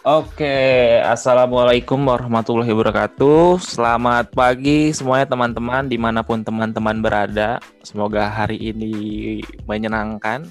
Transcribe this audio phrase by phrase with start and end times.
[0.00, 3.60] Oke, assalamualaikum warahmatullahi wabarakatuh.
[3.60, 7.60] Selamat pagi semuanya teman-teman di mana pun teman-teman berada.
[7.84, 10.48] Semoga hari ini menyenangkan.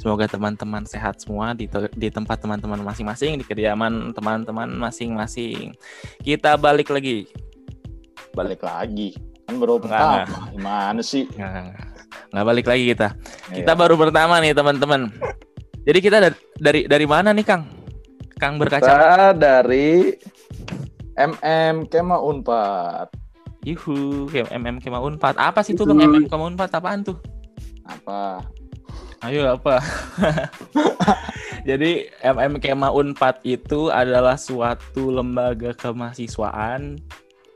[0.00, 1.68] Semoga teman-teman sehat semua di,
[2.00, 5.76] di tempat teman-teman masing-masing, di kediaman teman-teman masing-masing.
[6.24, 7.28] Kita balik lagi.
[8.32, 9.12] Balik lagi.
[9.44, 10.24] Kan baru pertama.
[10.48, 11.28] Gimana sih?
[12.32, 13.20] Nggak, balik lagi kita.
[13.52, 13.80] Kita iya.
[13.84, 15.12] baru pertama nih teman-teman.
[15.84, 16.16] Jadi kita
[16.56, 17.81] dari dari mana nih Kang?
[18.42, 19.30] Kang berkaca.
[19.38, 20.18] Dari
[21.14, 23.06] MM Kema Unpad.
[23.62, 25.38] Yuhu, MM Kema Unpad.
[25.38, 26.74] Apa sih tuh Bang MM Kema Unpad?
[26.74, 27.22] Apaan tuh?
[27.86, 28.42] Apa?
[29.22, 29.78] Ayo apa?
[31.70, 36.98] Jadi MM Kema Unpad itu adalah suatu lembaga kemahasiswaan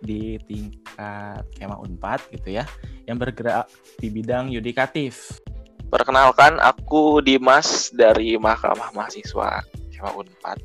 [0.06, 2.64] di tingkat Kema Unpad gitu ya,
[3.10, 3.66] yang bergerak
[3.98, 5.42] di bidang yudikatif.
[5.90, 9.66] Perkenalkan, aku Dimas dari Mahkamah Mahasiswa
[9.96, 10.60] Kema Unpad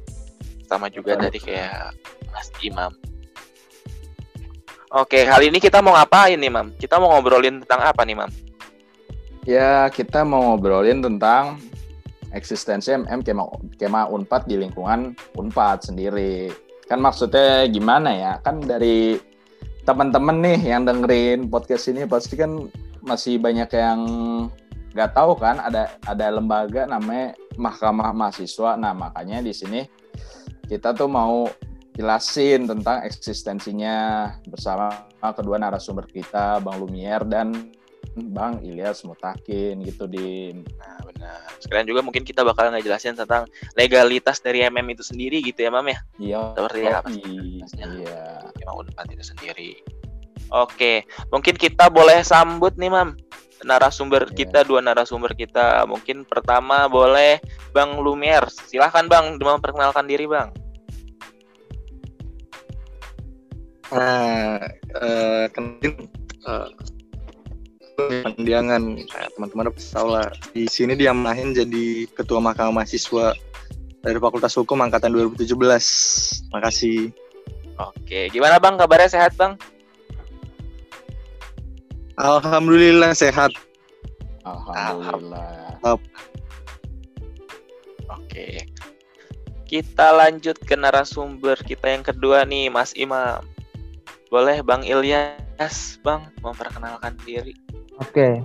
[0.67, 1.95] sama juga dari kayak
[2.35, 2.91] Mas Imam.
[4.91, 6.75] Oke, kali ini kita mau ngapain nih, Mam?
[6.75, 8.31] Kita mau ngobrolin tentang apa nih, Mam?
[9.47, 11.63] Ya, kita mau ngobrolin tentang
[12.35, 13.47] eksistensi MM Kema,
[13.79, 16.51] Kema Unpad di lingkungan Unpad sendiri.
[16.91, 18.33] Kan maksudnya gimana ya?
[18.43, 19.15] Kan dari
[19.87, 22.67] teman-teman nih yang dengerin podcast ini pasti kan
[22.99, 23.99] masih banyak yang
[24.91, 28.75] nggak tahu kan ada ada lembaga namanya Mahkamah Mahasiswa.
[28.75, 29.81] Nah, makanya di sini
[30.67, 31.47] kita tuh mau
[31.95, 37.71] jelasin tentang eksistensinya bersama kedua narasumber kita, Bang Lumier dan
[38.15, 41.47] Bang Ilyas Mutakin gitu di Nah, benar.
[41.63, 43.47] Sekalian juga mungkin kita bakal ngejelasin tentang
[43.79, 45.99] legalitas dari MM itu sendiri gitu ya, Mam ya?
[46.19, 46.41] Iya.
[46.57, 48.23] Seperti oh, apa Iya.
[48.59, 49.71] Emang Unpad itu sendiri.
[50.51, 53.15] Oke, mungkin kita boleh sambut nih, Mam.
[53.61, 54.35] Narasumber yeah.
[54.43, 55.85] kita, dua narasumber kita.
[55.85, 58.45] Mungkin pertama boleh Bang Lumier.
[58.49, 60.49] Silahkan Bang, memperkenalkan diri Bang.
[63.91, 64.55] Nah,
[65.03, 66.07] uh, kenalin
[66.47, 66.71] uh,
[68.09, 68.81] pandangan
[69.35, 73.35] teman-teman udah tahu lah di sini dia main jadi ketua mahkamah mahasiswa
[74.01, 75.53] dari Fakultas Hukum angkatan 2017
[76.55, 77.13] makasih
[77.77, 79.53] oke gimana bang kabarnya sehat bang
[82.19, 83.51] Alhamdulillah sehat
[84.43, 85.79] Alhamdulillah
[88.09, 88.47] oke
[89.69, 93.45] kita lanjut ke narasumber kita yang kedua nih Mas Imam
[94.31, 97.51] boleh Bang Ilyas, Bang, memperkenalkan diri.
[97.99, 98.39] Oke.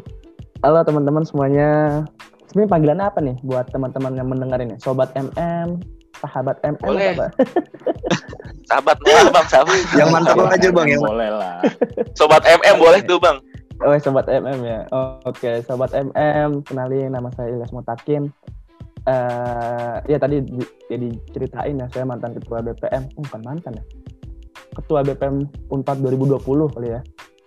[0.66, 2.02] Halo teman-teman semuanya.
[2.50, 4.74] Sebenarnya panggilan apa nih buat teman-teman yang mendengar ini?
[4.82, 5.78] Sobat MM,
[6.22, 7.12] sahabat MM boleh.
[7.14, 7.26] apa?
[8.68, 9.78] sahabat lah, Bang, sahabat.
[9.94, 11.56] Yang mantap aja, Bang, yang boleh lah.
[12.18, 13.38] Sobat MM boleh tuh, Bang.
[13.84, 14.80] Oh, sobat MM ya.
[14.90, 18.32] Oh, Oke, sobat MM, kenalin nama saya Ilyas Mutakin.
[19.06, 20.42] Uh, ya tadi
[20.90, 23.84] jadi ceritain ya saya mantan ketua BPM, oh, bukan mantan ya
[24.76, 27.00] ketua BPM Unpad 2020 kali ya.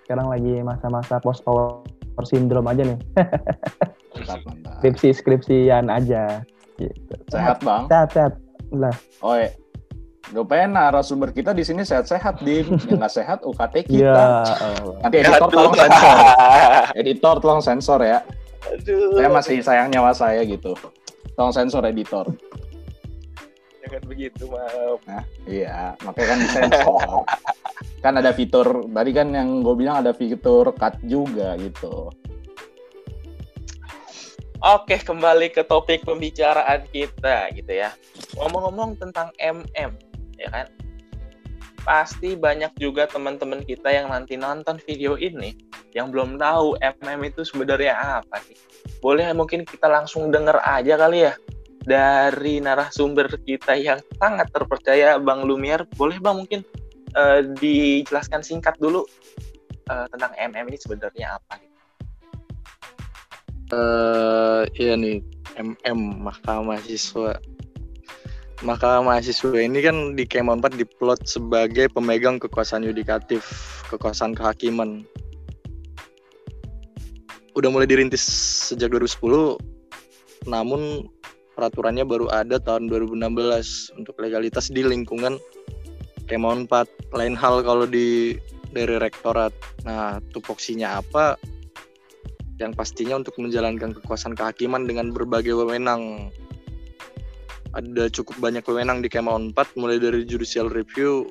[0.04, 1.86] Sekarang lagi masa-masa post power
[2.26, 3.00] syndrome aja nih.
[4.82, 6.42] skripsi skripsian aja.
[6.82, 7.14] Gitu.
[7.30, 7.86] Sehat bang.
[7.86, 8.34] Sehat sehat.
[8.74, 8.96] Lah.
[9.24, 9.50] Oh ya.
[10.30, 12.78] Pengen narasumber kita di sini sehat-sehat, Dim.
[12.86, 14.46] Yang nggak sehat UKT kita.
[14.46, 14.46] Ya,
[15.02, 16.16] Nanti editor tolong sensor.
[16.94, 18.20] editor tolong sensor ya.
[18.70, 19.18] Aduh.
[19.18, 20.78] Saya masih sayang nyawa saya gitu.
[21.34, 22.30] Tolong sensor editor
[23.90, 27.02] jangan begitu maaf nah iya makanya kan disensor
[28.06, 32.14] kan ada fitur tadi kan yang gue bilang ada fitur cut juga gitu
[34.60, 37.96] Oke, kembali ke topik pembicaraan kita gitu ya.
[38.36, 39.96] Ngomong-ngomong tentang MM,
[40.36, 40.68] ya kan?
[41.80, 45.56] Pasti banyak juga teman-teman kita yang nanti nonton video ini
[45.96, 48.60] yang belum tahu MM itu sebenarnya apa sih.
[49.00, 51.34] Boleh mungkin kita langsung denger aja kali ya
[51.88, 55.88] dari narasumber kita yang sangat terpercaya Bang Lumier.
[55.96, 56.68] Boleh Bang mungkin
[57.16, 59.08] uh, dijelaskan singkat dulu
[59.88, 61.69] uh, tentang MM ini sebenarnya apa?
[63.70, 65.22] Uh, iya nih
[65.62, 67.38] MM Mahkamah Mahasiswa.
[68.66, 73.46] Mahkamah Mahasiswa ini kan di Kemon 4 diplot sebagai pemegang kekuasaan yudikatif,
[73.94, 75.06] kekuasaan kehakiman.
[77.54, 78.26] Udah mulai dirintis
[78.74, 79.62] sejak 2010,
[80.50, 81.06] namun
[81.54, 85.38] peraturannya baru ada tahun 2016 untuk legalitas di lingkungan
[86.26, 87.14] Kemon 4.
[87.14, 88.34] Lain hal kalau di
[88.74, 89.54] dari rektorat.
[89.86, 91.38] Nah, tupoksinya apa?
[92.60, 96.30] Yang pastinya untuk menjalankan kekuasaan kehakiman dengan berbagai wewenang.
[97.72, 101.30] Ada cukup banyak wewenang di Kemon 4 mulai dari judicial review,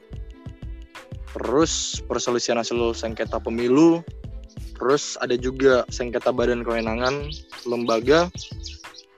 [1.34, 4.00] terus perselisihan hasil sengketa pemilu,
[4.78, 7.26] terus ada juga sengketa badan kewenangan
[7.66, 8.30] lembaga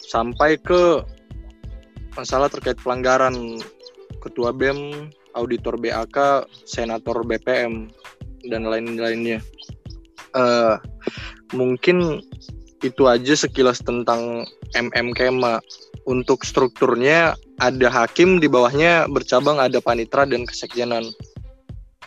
[0.00, 1.04] sampai ke
[2.18, 3.62] masalah terkait pelanggaran
[4.24, 7.88] ketua BEM, auditor BAK, senator BPM
[8.50, 9.38] dan lain-lainnya.
[10.30, 10.78] Uh,
[11.52, 12.24] mungkin
[12.80, 15.60] itu aja sekilas tentang MM Kema.
[16.08, 21.04] Untuk strukturnya ada hakim di bawahnya bercabang ada panitra dan kesekjenan.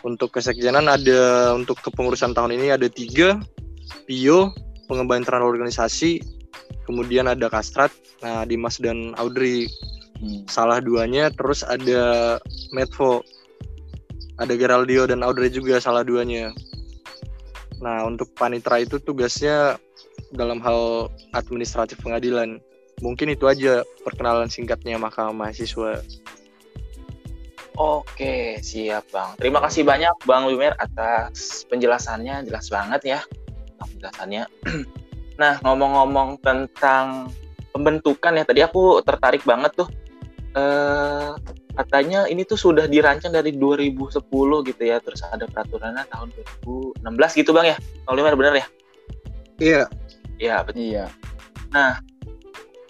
[0.02, 3.40] Untuk kesekjenan ada untuk kepengurusan tahun ini ada tiga,
[4.04, 4.52] Pio,
[4.90, 6.20] pengembangan organisasi,
[6.84, 7.88] kemudian ada Kastrat,
[8.20, 9.70] nah Dimas dan Audrey
[10.20, 10.44] hmm.
[10.50, 12.36] salah duanya, terus ada
[12.76, 13.24] Medvo,
[14.36, 16.52] ada Geraldio dan Audrey juga salah duanya.
[17.84, 19.76] Nah untuk panitra itu tugasnya
[20.32, 22.56] dalam hal administratif pengadilan.
[23.04, 26.00] Mungkin itu aja perkenalan singkatnya Mahkamah Mahasiswa.
[27.74, 29.34] Oke, siap Bang.
[29.36, 33.20] Terima kasih banyak Bang Wimer atas penjelasannya, jelas banget ya
[33.82, 34.44] penjelasannya.
[35.40, 37.28] nah, ngomong-ngomong tentang
[37.74, 39.88] pembentukan ya, tadi aku tertarik banget tuh.
[40.54, 41.30] Eh,
[41.74, 44.22] katanya ini tuh sudah dirancang dari 2010
[44.70, 46.30] gitu ya, terus ada peraturannya tahun
[47.02, 47.76] 2016 gitu Bang ya.
[48.06, 48.66] Kalau Wimer benar ya?
[49.58, 49.82] Iya.
[50.38, 50.82] Iya, betul.
[50.82, 51.06] Iya.
[51.70, 51.98] Nah,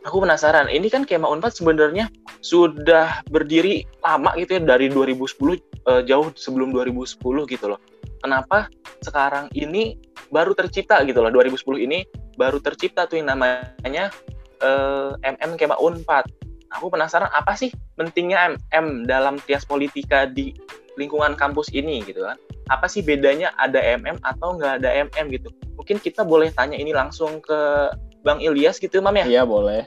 [0.05, 0.69] aku penasaran.
[0.69, 2.13] Ini kan Kema Unpad sebenarnya
[2.45, 7.17] sudah berdiri lama gitu ya dari 2010 uh, eh, jauh sebelum 2010
[7.49, 7.81] gitu loh.
[8.21, 8.69] Kenapa
[9.05, 9.97] sekarang ini
[10.33, 12.09] baru tercipta gitu loh 2010 ini
[12.41, 14.13] baru tercipta tuh yang namanya
[14.61, 16.29] uh, MM Kema Unpad.
[16.75, 20.51] Aku penasaran apa sih pentingnya MM dalam trias politika di
[20.99, 22.35] lingkungan kampus ini gitu kan?
[22.71, 25.49] Apa sih bedanya ada MM atau nggak ada MM gitu?
[25.79, 27.91] Mungkin kita boleh tanya ini langsung ke
[28.25, 29.27] Bang Ilyas gitu, Mam ya?
[29.29, 29.85] Iya, boleh.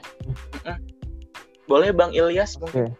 [1.68, 2.94] Boleh Bang Ilyas mungkin.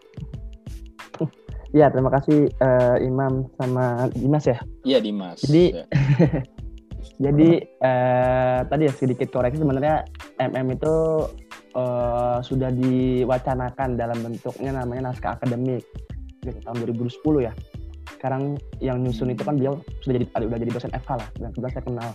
[1.15, 1.27] Okay.
[1.73, 4.57] Ya, terima kasih uh, Imam sama Dimas ya.
[4.85, 5.41] Iya, Dimas.
[5.45, 5.85] Jadi ya.
[7.25, 7.49] jadi
[7.81, 10.05] uh, tadi ya sedikit koreksi sebenarnya
[10.41, 10.95] MM itu
[11.75, 15.85] uh, sudah diwacanakan dalam bentuknya namanya naskah akademik
[16.41, 17.53] di tahun 2010 ya.
[18.19, 21.71] Sekarang yang nyusun itu kan beliau sudah jadi sudah jadi dosen FH lah dan kebetulan
[21.71, 22.09] saya kenal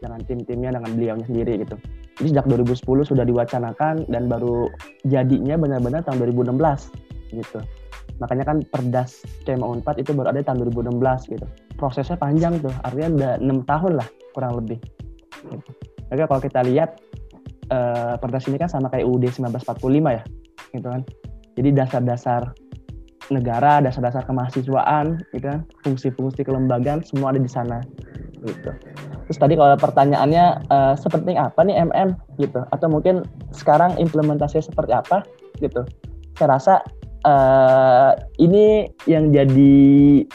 [0.00, 1.76] dengan tim-timnya dengan beliaunya sendiri gitu.
[2.20, 4.68] Jadi sejak 2010 sudah diwacanakan dan baru
[5.08, 7.60] jadinya benar-benar tahun 2016 gitu.
[8.20, 11.46] Makanya kan perdas Kema Unpad itu baru ada tahun 2016 gitu.
[11.80, 14.78] Prosesnya panjang tuh, artinya udah enam tahun lah kurang lebih.
[15.48, 15.56] Gitu.
[16.10, 17.00] Oke kalau kita lihat
[17.70, 20.22] uh, perdas ini kan sama kayak UUD 1945 ya,
[20.74, 21.02] gitu kan.
[21.58, 22.42] Jadi dasar-dasar
[23.30, 27.78] negara, dasar-dasar kemahasiswaan, gitu kan, fungsi-fungsi kelembagaan semua ada di sana,
[28.42, 28.70] gitu.
[29.30, 33.22] Terus tadi kalau pertanyaannya uh, seperti apa nih MM gitu atau mungkin
[33.54, 35.22] sekarang implementasinya seperti apa
[35.62, 35.86] gitu.
[36.34, 36.74] Saya rasa
[37.22, 39.78] uh, ini yang jadi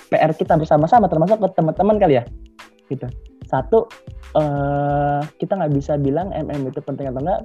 [0.07, 2.23] PR kita bersama-sama termasuk ke teman-teman kali ya
[2.87, 3.11] gitu.
[3.45, 3.85] Satu
[4.37, 7.41] uh, kita nggak bisa bilang MM itu penting atau enggak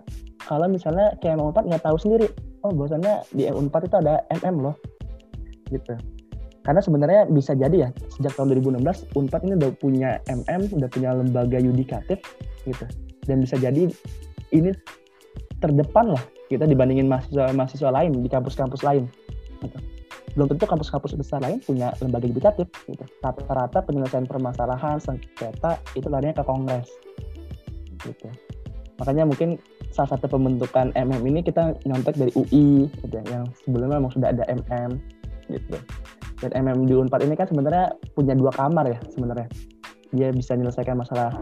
[0.49, 2.29] kalau misalnya kayak M4 nggak tahu sendiri.
[2.61, 4.77] Oh, bahwasannya di M4 itu ada MM loh.
[5.69, 5.95] Gitu
[6.61, 11.11] karena sebenarnya bisa jadi ya sejak tahun 2016 Unpad ini udah punya MM udah punya
[11.17, 12.21] lembaga yudikatif
[12.69, 12.85] gitu
[13.25, 13.89] dan bisa jadi
[14.53, 14.71] ini
[15.61, 19.07] terdepan lah kita dibandingin mahasiswa mahasiswa lain di kampus-kampus lain.
[20.41, 23.05] Belum tentu kampus-kampus besar lain punya lembaga yudikatif gitu.
[23.21, 26.89] Rata-rata penyelesaian permasalahan sengketa itu larinya ke kongres
[28.01, 28.33] gitu.
[28.97, 29.61] Makanya mungkin
[29.93, 34.33] salah satu pembentukan MM ini kita nyontek dari UI gitu ya, yang sebelumnya memang sudah
[34.33, 34.97] ada MM
[35.53, 35.77] gitu.
[36.41, 39.45] Dan MM di Unpad ini kan sebenarnya punya dua kamar ya sebenarnya.
[40.17, 41.37] Dia bisa menyelesaikan masalah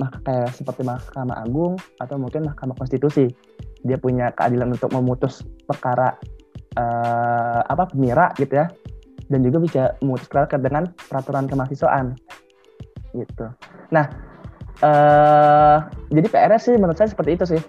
[0.00, 3.28] nah, kayak seperti Mahkamah Agung atau mungkin Mahkamah Konstitusi.
[3.84, 6.16] Dia punya keadilan untuk memutus perkara
[6.76, 8.66] uh, apa pemira gitu ya.
[9.30, 12.18] Dan juga bisa perkara dengan peraturan kemahasiswaan.
[13.14, 13.46] Gitu.
[13.94, 14.06] Nah
[14.82, 15.78] uh,
[16.10, 17.60] jadi PR sih menurut saya seperti itu sih.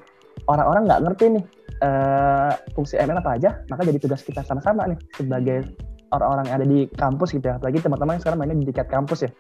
[0.49, 1.45] Orang-orang nggak ngerti nih
[1.85, 5.69] uh, fungsi MM apa aja maka jadi tugas kita sama-sama nih sebagai
[6.11, 7.61] orang-orang yang ada di kampus gitu ya.
[7.61, 9.31] Apalagi teman-teman yang sekarang mainnya di dekat kampus ya.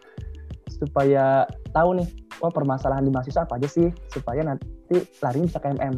[0.69, 2.07] Supaya tahu nih
[2.41, 5.95] oh permasalahan di mahasiswa apa aja sih supaya nanti lari bisa ke MM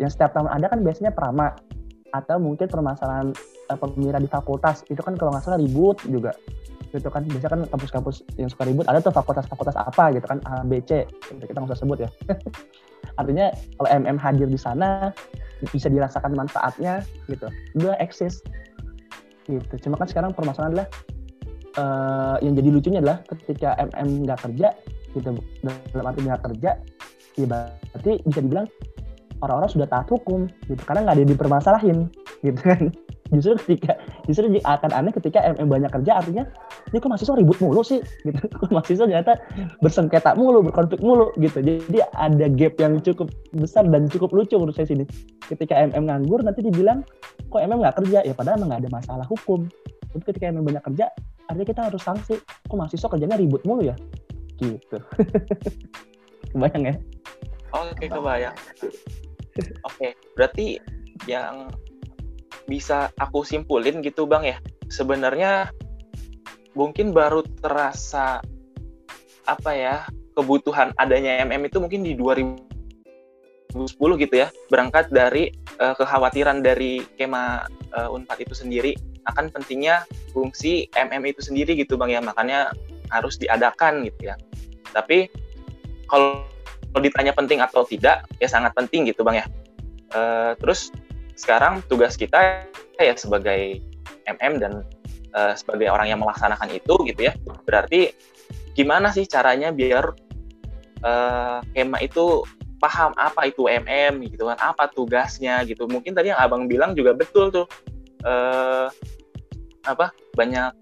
[0.00, 1.52] yang setiap tahun ada kan biasanya perama
[2.16, 3.36] atau mungkin permasalahan
[3.68, 6.32] uh, pemira di fakultas itu kan kalau nggak salah ribut juga.
[6.94, 10.64] Gitu kan biasanya kan kampus-kampus yang suka ribut ada tuh fakultas-fakultas apa gitu kan A,
[10.64, 11.04] gitu.
[11.44, 12.10] kita nggak usah sebut ya.
[13.20, 15.12] Artinya kalau MM hadir di sana
[15.72, 17.48] bisa dirasakan manfaatnya gitu.
[17.76, 18.40] Udah eksis.
[19.46, 19.74] Gitu.
[19.86, 20.88] Cuma kan sekarang permasalahan adalah
[21.80, 24.68] uh, yang jadi lucunya adalah ketika MM nggak kerja
[25.16, 25.32] gitu
[25.64, 26.70] dalam arti nggak kerja
[27.36, 28.68] ya berarti bisa dibilang
[29.40, 30.82] orang-orang sudah taat hukum gitu.
[30.84, 31.98] Karena nggak ada dipermasalahin
[32.44, 32.82] gitu kan.
[33.34, 33.98] Justru ketika
[34.30, 36.46] justru akan aneh ketika MM banyak kerja artinya
[36.94, 37.98] ini kok mahasiswa ribut mulu sih?
[38.26, 38.38] Gitu.
[38.38, 39.34] Kok mahasiswa ternyata
[39.82, 41.58] bersengketa mulu berkonflik mulu gitu.
[41.58, 45.02] Jadi ada gap yang cukup besar dan cukup lucu menurut saya sini.
[45.42, 47.02] Ketika MM nganggur nanti dibilang
[47.50, 48.22] kok MM nggak kerja?
[48.22, 49.66] Ya padahal nggak ada masalah hukum.
[50.14, 51.10] Tapi ketika MM banyak kerja
[51.50, 53.98] artinya kita harus sanksi kok mahasiswa kerjanya ribut mulu ya?
[54.62, 55.02] Gitu.
[56.54, 56.94] Kebayang ya?
[57.74, 58.56] Oke, kebayang.
[59.84, 60.80] Oke, berarti
[61.24, 61.70] yang
[62.66, 64.58] bisa aku simpulin gitu Bang ya.
[64.90, 65.70] Sebenarnya
[66.76, 68.42] mungkin baru terasa
[69.46, 73.78] apa ya kebutuhan adanya MM itu mungkin di 2010
[74.22, 74.50] gitu ya.
[74.68, 77.64] Berangkat dari uh, kekhawatiran dari kema
[77.96, 78.92] uh, Unpad itu sendiri
[79.26, 82.20] akan pentingnya fungsi MM itu sendiri gitu Bang ya.
[82.20, 82.74] Makanya
[83.08, 84.36] harus diadakan gitu ya.
[84.90, 85.30] Tapi
[86.10, 86.46] kalau
[86.96, 89.46] kalau ditanya penting atau tidak ya sangat penting gitu bang ya.
[90.16, 90.88] Uh, terus
[91.36, 92.64] sekarang tugas kita
[92.96, 93.84] ya sebagai
[94.24, 94.80] MM dan
[95.36, 97.36] uh, sebagai orang yang melaksanakan itu gitu ya
[97.68, 98.16] berarti
[98.72, 100.08] gimana sih caranya biar
[101.04, 102.40] uh, Kema itu
[102.80, 105.84] paham apa itu MM gitu kan apa tugasnya gitu.
[105.84, 107.68] Mungkin tadi yang abang bilang juga betul tuh.
[108.24, 108.88] Uh,
[109.84, 110.72] apa banyak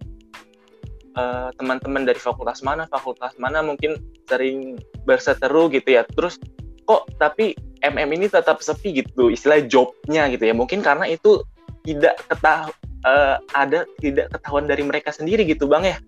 [1.58, 6.02] teman-teman uh, dari fakultas mana fakultas mana mungkin sering berseteru gitu ya.
[6.14, 6.38] Terus
[6.84, 7.54] kok tapi
[7.84, 10.54] MM ini tetap sepi gitu istilah jobnya gitu ya.
[10.56, 11.42] Mungkin karena itu
[11.84, 12.72] tidak ketah
[13.06, 15.98] uh, ada tidak ketahuan dari mereka sendiri gitu bang ya?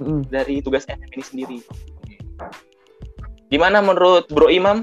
[0.00, 0.32] Mm.
[0.32, 1.58] dari tugas MM ini sendiri.
[3.52, 4.80] Gimana menurut Bro Imam?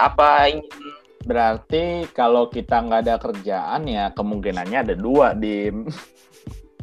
[0.00, 0.64] Apa ingin
[1.24, 5.72] berarti kalau kita nggak ada kerjaan ya kemungkinannya ada dua di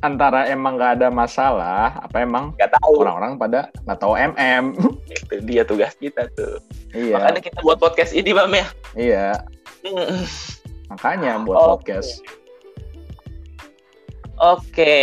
[0.02, 3.06] antara emang nggak ada masalah apa emang nggak tahu.
[3.06, 4.66] orang-orang pada nggak tahu mm
[5.14, 6.58] itu dia tugas kita tuh.
[6.92, 7.22] Iya.
[7.22, 8.68] Makanya kita buat podcast ini bang ya.
[8.98, 9.28] Iya.
[10.90, 11.70] Makanya buat okay.
[11.70, 12.12] podcast.
[14.42, 14.98] Oke.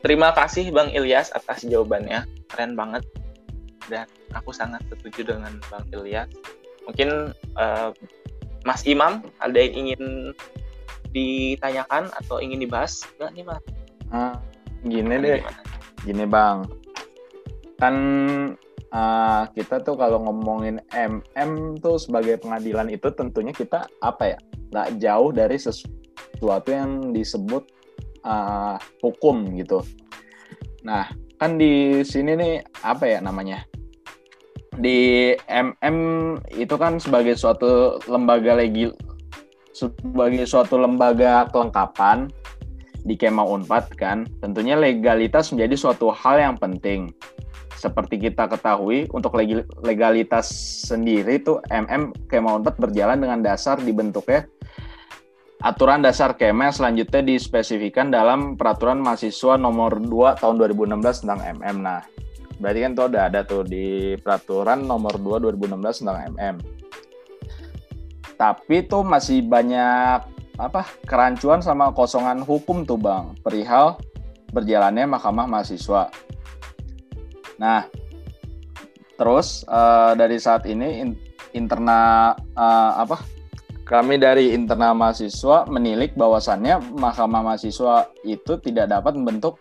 [0.00, 2.22] Terima kasih bang Ilyas atas jawabannya.
[2.46, 3.02] Keren banget.
[3.90, 6.30] Dan aku sangat setuju dengan bang Ilyas.
[6.86, 7.90] Mungkin uh,
[8.62, 10.34] Mas Imam ada yang ingin
[11.16, 13.64] ditanyakan atau ingin dibahas nggak nih mas?
[14.12, 14.36] Uh,
[14.84, 15.40] gini deh,
[16.04, 16.68] gini bang,
[17.80, 17.94] kan
[18.92, 24.38] uh, kita tuh kalau ngomongin MM tuh sebagai pengadilan itu tentunya kita apa ya
[24.70, 27.64] nggak jauh dari sesuatu yang disebut
[28.24, 29.80] uh, hukum gitu.
[30.84, 32.54] Nah kan di sini nih
[32.84, 33.64] apa ya namanya?
[34.76, 35.98] Di MM
[36.52, 38.92] itu kan sebagai suatu lembaga legil
[39.76, 42.32] sebagai suatu lembaga kelengkapan
[43.04, 47.12] di Kema Unpad kan, tentunya legalitas menjadi suatu hal yang penting.
[47.76, 49.36] Seperti kita ketahui, untuk
[49.84, 50.48] legalitas
[50.88, 54.48] sendiri itu MM Kema Unpad berjalan dengan dasar dibentuknya
[55.60, 61.76] aturan dasar Kema selanjutnya dispesifikan dalam peraturan mahasiswa nomor 2 tahun 2016 tentang MM.
[61.80, 62.00] Nah,
[62.60, 66.75] berarti kan itu udah ada tuh di peraturan nomor 2 2016 tentang MM
[68.36, 70.20] tapi tuh masih banyak
[70.56, 74.00] apa kerancuan sama kosongan hukum tuh bang perihal
[74.52, 76.08] berjalannya mahkamah mahasiswa.
[77.60, 77.84] Nah,
[79.20, 81.10] terus uh, dari saat ini in,
[81.52, 83.20] internal uh, apa
[83.84, 89.60] kami dari internal mahasiswa menilik bahwasannya mahkamah mahasiswa itu tidak dapat membentuk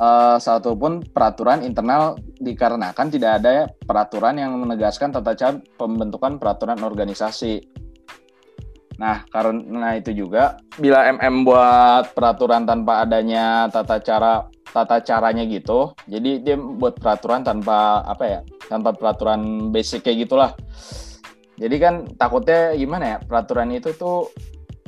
[0.00, 7.85] uh, satupun peraturan internal dikarenakan tidak ada peraturan yang menegaskan tata cara pembentukan peraturan organisasi.
[8.96, 15.96] Nah, karena itu juga bila MM buat peraturan tanpa adanya tata cara tata caranya gitu,
[16.08, 18.40] jadi dia buat peraturan tanpa apa ya?
[18.68, 20.50] Tanpa peraturan basic kayak gitulah.
[21.56, 23.18] Jadi kan takutnya gimana ya?
[23.24, 24.28] Peraturan itu tuh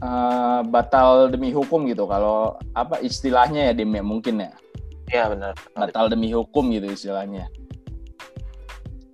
[0.04, 2.04] uh, batal demi hukum gitu.
[2.04, 4.52] Kalau apa istilahnya ya demi mungkin ya.
[5.08, 5.52] Iya benar.
[5.72, 7.48] Batal demi hukum gitu istilahnya.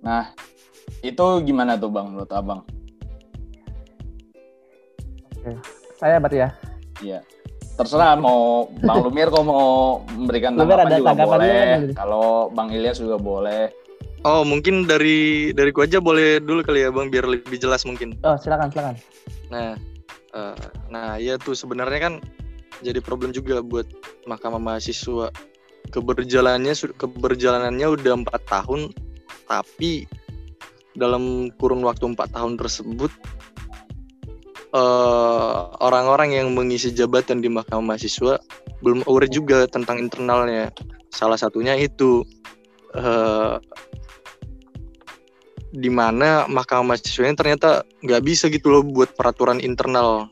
[0.03, 0.35] Nah,
[0.99, 2.67] itu gimana tuh Bang menurut Abang?
[5.99, 6.49] Saya berarti ya.
[7.03, 7.19] Iya.
[7.75, 11.59] Terserah mau Bang Lumir kok mau memberikan tanggapan juga boleh.
[11.59, 11.81] Kan?
[11.91, 13.67] Kalau Bang Ilyas juga boleh.
[14.25, 18.17] Oh, mungkin dari dari gua aja boleh dulu kali ya, Bang, biar lebih jelas mungkin.
[18.25, 18.95] Oh, silakan, silakan.
[19.53, 19.77] Nah,
[20.33, 20.57] uh,
[20.89, 22.13] nah ya tuh sebenarnya kan
[22.81, 23.85] jadi problem juga buat
[24.25, 25.29] Mahkamah Mahasiswa.
[25.93, 28.89] Keberjalanannya keberjalanannya udah empat tahun,
[29.45, 30.09] tapi
[30.97, 33.11] dalam kurun waktu empat tahun tersebut
[35.79, 38.41] orang-orang uh, yang mengisi jabatan di Mahkamah Mahasiswa
[38.83, 40.71] belum aware juga tentang internalnya.
[41.15, 42.27] Salah satunya itu
[42.95, 43.55] uh,
[45.75, 50.27] di mana Mahkamah Mahasiswa ini ternyata nggak bisa gitu loh buat peraturan internal.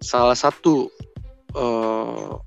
[0.00, 0.88] Salah satu
[1.52, 2.40] uh,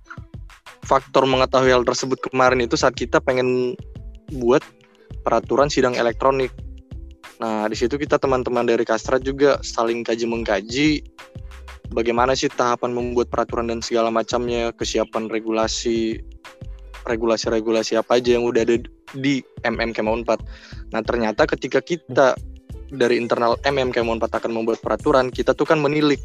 [0.83, 3.77] faktor mengetahui hal tersebut kemarin itu saat kita pengen
[4.33, 4.65] buat
[5.21, 6.49] peraturan sidang elektronik.
[7.43, 11.03] Nah, di situ kita teman-teman dari Kastrat juga saling kaji mengkaji
[11.91, 16.23] bagaimana sih tahapan membuat peraturan dan segala macamnya, kesiapan regulasi
[17.03, 18.79] regulasi-regulasi apa aja yang udah ada
[19.11, 20.95] di MM Kemau 4.
[20.95, 22.31] Nah, ternyata ketika kita
[22.95, 26.23] dari internal MM Kemau 4 akan membuat peraturan, kita tuh kan menilik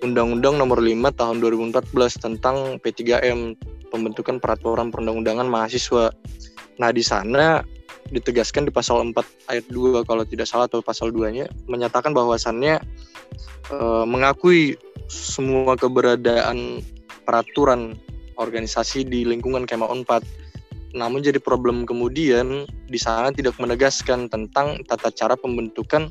[0.00, 1.92] Undang-Undang Nomor 5 Tahun 2014
[2.24, 3.52] tentang P3M,
[3.92, 6.08] pembentukan peraturan perundang-undangan mahasiswa.
[6.80, 7.60] Nah, di sana
[8.08, 12.80] ditegaskan di pasal 4 ayat 2 kalau tidak salah atau pasal 2-nya menyatakan bahwasannya
[13.68, 13.76] e,
[14.08, 14.76] mengakui
[15.08, 16.80] semua keberadaan
[17.28, 17.96] peraturan
[18.40, 20.96] organisasi di lingkungan Kema 4.
[20.96, 26.08] Namun jadi problem kemudian di sana tidak menegaskan tentang tata cara pembentukan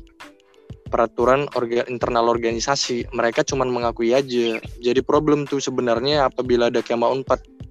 [0.88, 3.10] peraturan orga, internal organisasi.
[3.10, 4.62] Mereka cuma mengakui aja.
[4.78, 7.67] Jadi problem tuh sebenarnya apabila ada Kema 4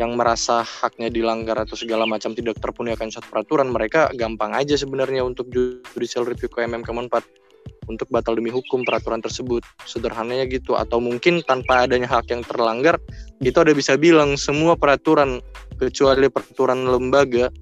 [0.00, 4.74] yang merasa haknya dilanggar atau segala macam tidak terpenuhi akan suatu peraturan, mereka gampang aja
[4.74, 7.46] sebenarnya untuk judicial review ke MM Kema 4
[7.86, 9.62] untuk batal demi hukum peraturan tersebut.
[9.86, 10.74] Sederhananya gitu.
[10.74, 12.98] Atau mungkin tanpa adanya hak yang terlanggar
[13.42, 15.38] itu ada bisa bilang semua peraturan
[15.76, 17.52] kecuali peraturan lembaga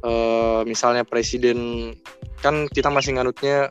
[0.00, 0.12] e,
[0.64, 1.90] misalnya presiden
[2.40, 3.68] kan kita masih nganutnya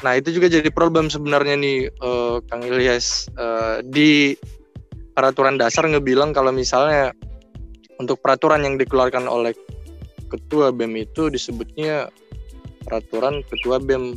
[0.00, 2.10] nah itu juga jadi problem sebenarnya nih e,
[2.48, 3.28] Kang Ilyas.
[3.36, 3.46] E,
[3.84, 4.32] di
[5.20, 7.12] peraturan dasar ngebilang kalau misalnya
[8.00, 9.52] untuk peraturan yang dikeluarkan oleh
[10.32, 12.08] ketua BEM itu disebutnya
[12.88, 14.16] peraturan ketua BEM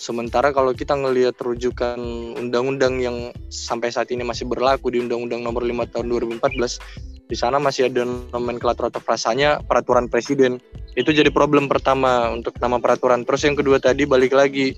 [0.00, 2.00] Sementara kalau kita ngelihat rujukan
[2.40, 6.06] undang-undang yang sampai saat ini masih berlaku di Undang-Undang Nomor 5 Tahun
[6.40, 10.56] 2014, di sana masih ada nomenklatur atau frasanya peraturan presiden.
[10.96, 13.28] Itu jadi problem pertama untuk nama peraturan.
[13.28, 14.72] Terus yang kedua tadi balik lagi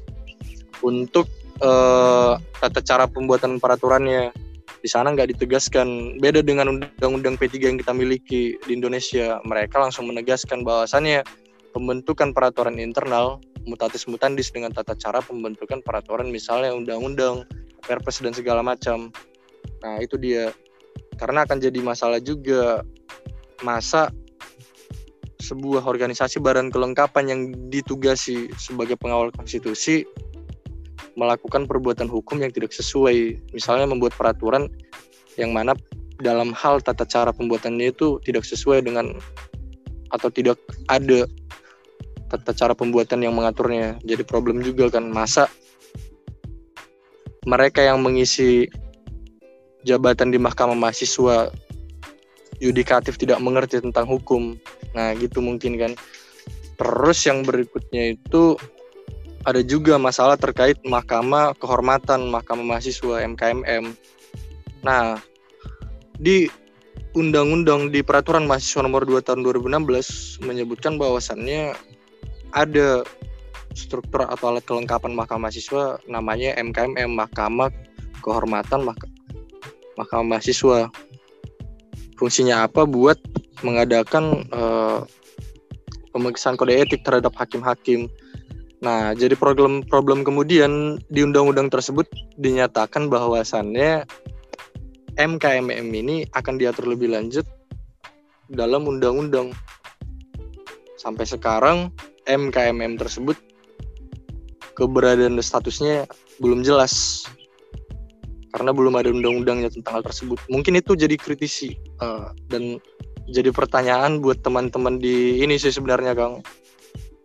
[0.83, 1.31] untuk
[1.63, 4.35] uh, tata cara pembuatan peraturannya
[4.83, 10.11] di sana nggak ditegaskan beda dengan undang-undang P3 yang kita miliki di Indonesia mereka langsung
[10.11, 11.23] menegaskan bahwasannya
[11.71, 17.47] pembentukan peraturan internal mutatis mutandis dengan tata cara pembentukan peraturan misalnya undang-undang,
[17.83, 19.15] perpres dan segala macam.
[19.83, 20.51] Nah, itu dia.
[21.17, 22.83] Karena akan jadi masalah juga
[23.63, 24.11] masa
[25.43, 30.07] sebuah organisasi badan kelengkapan yang ditugasi sebagai pengawal konstitusi
[31.15, 33.39] melakukan perbuatan hukum yang tidak sesuai.
[33.53, 34.69] Misalnya membuat peraturan
[35.37, 35.77] yang mana
[36.21, 39.17] dalam hal tata cara pembuatannya itu tidak sesuai dengan
[40.13, 40.61] atau tidak
[40.93, 41.25] ada
[42.29, 43.97] tata cara pembuatan yang mengaturnya.
[44.05, 45.49] Jadi problem juga kan masa
[47.45, 48.71] mereka yang mengisi
[49.83, 51.51] jabatan di mahkamah mahasiswa
[52.63, 54.55] yudikatif tidak mengerti tentang hukum.
[54.95, 55.93] Nah gitu mungkin kan.
[56.79, 58.57] Terus yang berikutnya itu
[59.43, 63.95] ada juga masalah terkait mahkamah kehormatan mahkamah mahasiswa MKMM
[64.83, 65.19] nah
[66.19, 66.51] di
[67.13, 71.77] undang-undang di peraturan mahasiswa nomor 2 tahun 2016 menyebutkan bahwasannya
[72.53, 73.05] ada
[73.73, 77.73] struktur atau alat kelengkapan mahkamah mahasiswa namanya MKMM Mahkamah
[78.23, 78.97] Kehormatan Mah
[79.97, 80.89] Mahkamah Mahasiswa.
[82.17, 82.87] Fungsinya apa?
[82.87, 83.19] Buat
[83.67, 85.05] mengadakan uh,
[86.15, 88.09] pemeriksaan kode etik terhadap hakim-hakim.
[88.83, 94.03] Nah, jadi problem problem kemudian di undang-undang tersebut dinyatakan bahwasannya
[95.15, 97.47] MKMM ini akan diatur lebih lanjut
[98.51, 99.55] dalam undang-undang.
[100.99, 101.95] Sampai sekarang
[102.27, 103.39] MKMM tersebut
[104.75, 106.11] keberadaan statusnya
[106.43, 107.23] belum jelas
[108.51, 110.43] karena belum ada undang-undangnya tentang hal tersebut.
[110.51, 112.83] Mungkin itu jadi kritisi uh, dan
[113.31, 116.43] jadi pertanyaan buat teman-teman di ini sih sebenarnya Kang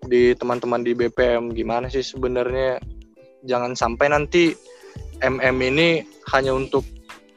[0.08, 2.80] di teman-teman di BPM gimana sih sebenarnya?
[3.46, 4.56] Jangan sampai nanti
[5.22, 6.02] MM ini
[6.34, 6.84] hanya untuk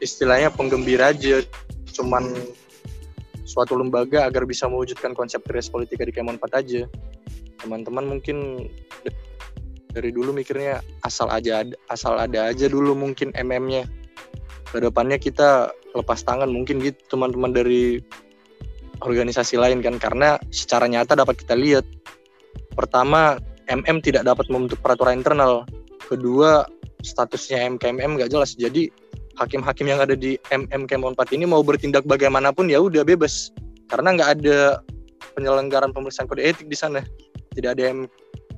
[0.01, 1.45] istilahnya penggembira aja
[1.93, 2.33] cuman
[3.45, 6.83] suatu lembaga agar bisa mewujudkan konsep teori politika di Kemon 4 aja.
[7.61, 8.65] Teman-teman mungkin
[9.91, 13.91] dari dulu mikirnya asal aja asal ada aja dulu mungkin MM-nya
[14.71, 17.99] ke depannya kita lepas tangan mungkin gitu teman-teman dari
[19.03, 19.99] organisasi lain kan.
[19.99, 21.85] Karena secara nyata dapat kita lihat
[22.75, 23.39] pertama
[23.71, 25.63] MM tidak dapat membentuk peraturan internal.
[26.11, 26.67] Kedua
[27.07, 28.59] statusnya MKMM nggak jelas.
[28.59, 28.91] Jadi
[29.39, 33.55] hakim-hakim yang ada di MM Kemon 4 ini mau bertindak bagaimanapun ya udah bebas.
[33.87, 34.83] Karena nggak ada
[35.39, 37.01] penyelenggaraan pemeriksaan kode etik di sana.
[37.55, 37.95] Tidak ada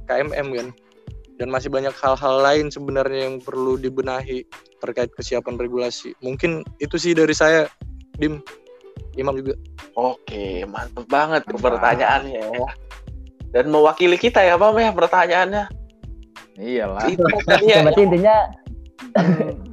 [0.08, 0.68] KMM kan.
[1.40, 4.44] Dan masih banyak hal-hal lain sebenarnya yang perlu dibenahi
[4.80, 6.12] terkait kesiapan regulasi.
[6.24, 7.68] Mungkin itu sih dari saya
[8.16, 8.40] Dim.
[9.16, 9.56] Imam juga.
[9.96, 11.60] Oke mantep banget mantap.
[11.60, 12.44] pertanyaannya.
[12.52, 12.68] Ya
[13.52, 15.64] dan mewakili kita ya Pak ya pertanyaannya
[16.56, 17.22] iyalah itu
[17.64, 17.84] ya.
[17.84, 18.36] berarti intinya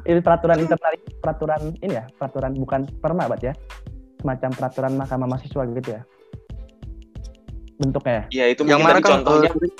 [0.09, 3.55] ini peraturan internal peraturan ini ya peraturan bukan perma ya
[4.19, 6.01] semacam peraturan mahkamah mahasiswa gitu ya
[7.79, 8.27] bentuknya?
[8.29, 9.55] Iya itu yang mana kan contohnya.
[9.55, 9.71] Uh,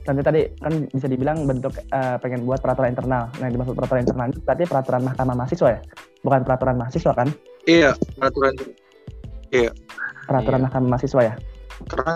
[0.00, 3.28] Nanti tadi kan bisa dibilang bentuk eh, pengen buat peraturan internal.
[3.36, 5.80] Nah, yang dimaksud peraturan internal itu berarti peraturan mahkamah mahasiswa ya?
[6.24, 7.28] Bukan peraturan mahasiswa kan?
[7.68, 8.52] Iya, peraturan
[10.24, 10.64] Peraturan Iya.
[10.66, 11.34] mahkamah mahasiswa ya?
[11.88, 12.12] karena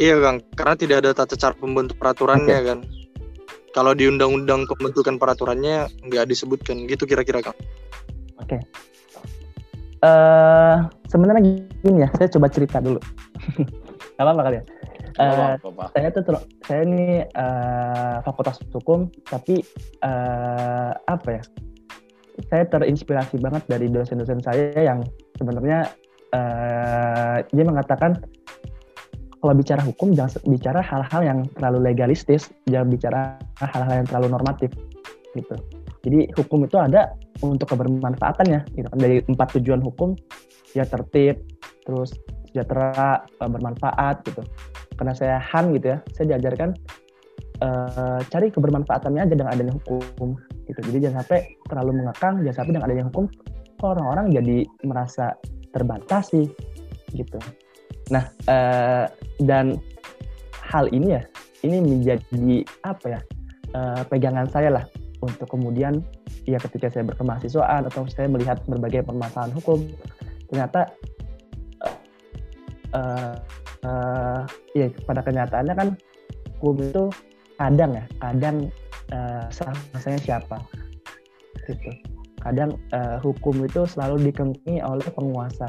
[0.00, 2.78] Iya Kang, karena tidak ada tata cara pembentuk peraturannya kan.
[3.70, 7.56] Kalau di undang-undang pembentukan peraturannya nggak disebutkan gitu kira-kira Kang.
[10.00, 10.76] eh
[11.12, 11.44] sebenarnya
[11.84, 12.96] gini ya, saya coba cerita dulu.
[14.16, 14.64] Gak apa-apa kali ya?
[15.10, 15.84] Nggak Eh, apa-apa.
[15.92, 16.22] saya tuh
[16.64, 19.60] saya ini eh, fakultas hukum tapi
[20.00, 21.42] eh, apa ya
[22.48, 25.04] saya terinspirasi banget dari dosen-dosen saya yang
[25.36, 25.92] sebenarnya
[26.32, 28.16] eh, dia mengatakan
[29.40, 33.20] kalau bicara hukum jangan bicara hal-hal yang terlalu legalistis jangan bicara
[33.60, 34.70] hal-hal yang terlalu normatif
[35.36, 35.56] gitu
[36.00, 40.16] jadi hukum itu ada untuk kebermanfaatannya gitu dari empat tujuan hukum
[40.76, 41.40] ya tertib
[41.84, 42.12] terus
[42.50, 44.42] sejahtera eh, bermanfaat gitu
[45.00, 46.76] karena saya Han gitu ya, saya diajarkan
[47.64, 50.36] eh, cari kebermanfaatannya aja dengan adanya hukum
[50.68, 50.80] gitu.
[50.92, 51.40] Jadi jangan sampai
[51.72, 53.24] terlalu mengekang, jangan sampai dengan adanya hukum
[53.80, 55.32] orang-orang jadi merasa
[55.72, 56.52] terbatasi
[57.16, 57.40] gitu.
[58.12, 59.08] Nah, eh,
[59.40, 59.80] dan
[60.60, 61.22] hal ini ya,
[61.66, 63.20] ini menjadi apa ya
[63.74, 64.84] eh, pegangan saya lah
[65.20, 66.00] untuk kemudian
[66.48, 69.84] ya ketika saya berkemahasiswaan atau saya melihat berbagai permasalahan hukum,
[70.48, 70.88] ternyata
[72.94, 73.34] eh,
[73.84, 74.40] eh,
[74.76, 75.88] ya pada kenyataannya kan
[76.60, 77.04] hukum itu
[77.60, 78.56] kadang ya kadang
[79.12, 79.44] eh,
[79.96, 80.56] rasanya siapa
[81.68, 81.92] gitu.
[82.40, 85.68] Kadang eh, hukum itu selalu dikengkengi oleh penguasa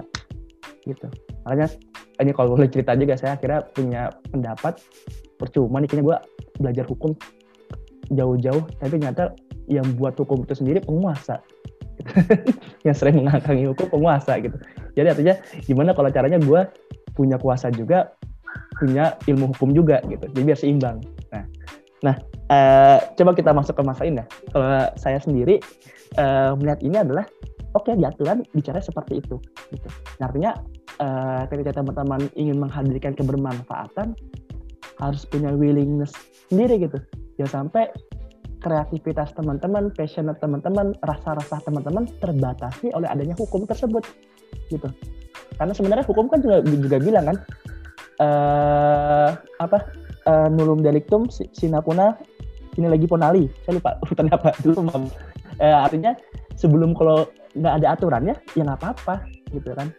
[0.87, 1.11] gitu.
[1.43, 1.67] Makanya
[2.21, 4.77] ini kalau boleh cerita juga saya akhirnya punya pendapat.
[5.37, 6.17] Percuma nih kayaknya gue
[6.61, 7.11] belajar hukum
[8.11, 9.33] jauh-jauh tapi ternyata
[9.71, 11.41] yang buat hukum itu sendiri penguasa.
[12.87, 14.57] Yang sering mengakangi hukum penguasa gitu.
[14.97, 15.35] Jadi artinya
[15.69, 16.61] gimana kalau caranya gue
[17.13, 18.17] punya kuasa juga
[18.81, 20.25] punya ilmu hukum juga gitu.
[20.33, 20.97] Jadi biar seimbang.
[21.29, 21.43] Nah
[22.01, 22.15] nah
[22.49, 25.61] eh, coba kita masuk ke masa ini kalau saya sendiri
[26.17, 27.25] eh, melihat ini adalah
[27.77, 29.37] oke di aturan bicara seperti itu
[29.71, 29.89] gitu.
[30.19, 30.57] Artinya
[31.01, 34.13] eh, ketika teman-teman ingin menghadirkan kebermanfaatan
[35.01, 36.13] harus punya willingness
[36.53, 37.01] sendiri gitu
[37.41, 37.89] jangan sampai
[38.61, 44.05] kreativitas teman-teman, passionate teman-teman, rasa-rasa teman-teman terbatasi oleh adanya hukum tersebut
[44.69, 44.87] gitu.
[45.57, 47.37] Karena sebenarnya hukum kan juga juga bilang kan
[48.21, 49.77] eh apa
[50.29, 52.13] eh, nulum delictum si- sine puna
[52.77, 53.49] sine lagi ponali.
[53.65, 55.09] Saya lupa urutannya apa dulu.
[55.57, 56.13] Eh, artinya
[56.53, 57.25] sebelum kalau
[57.57, 59.89] nggak ada aturannya ya nggak apa-apa gitu kan.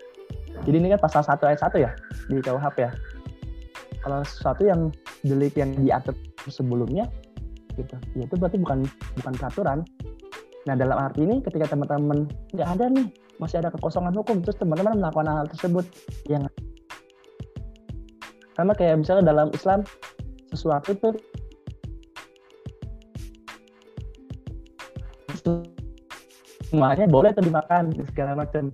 [0.63, 1.91] Jadi ini kan pasal 1 ayat 1 ya
[2.31, 2.91] di KUHP ya.
[4.03, 4.91] Kalau sesuatu yang
[5.23, 6.15] delik yang diatur
[6.51, 7.07] sebelumnya
[7.79, 8.87] gitu, ya itu berarti bukan
[9.23, 9.79] bukan peraturan.
[10.67, 13.07] Nah dalam arti ini ketika teman-teman nggak ada nih
[13.43, 15.87] masih ada kekosongan hukum terus teman-teman melakukan hal tersebut
[16.31, 16.47] yang
[18.55, 19.83] sama kayak misalnya dalam Islam
[20.53, 21.11] sesuatu itu
[26.69, 28.71] semuanya boleh tuh dimakan segala macam.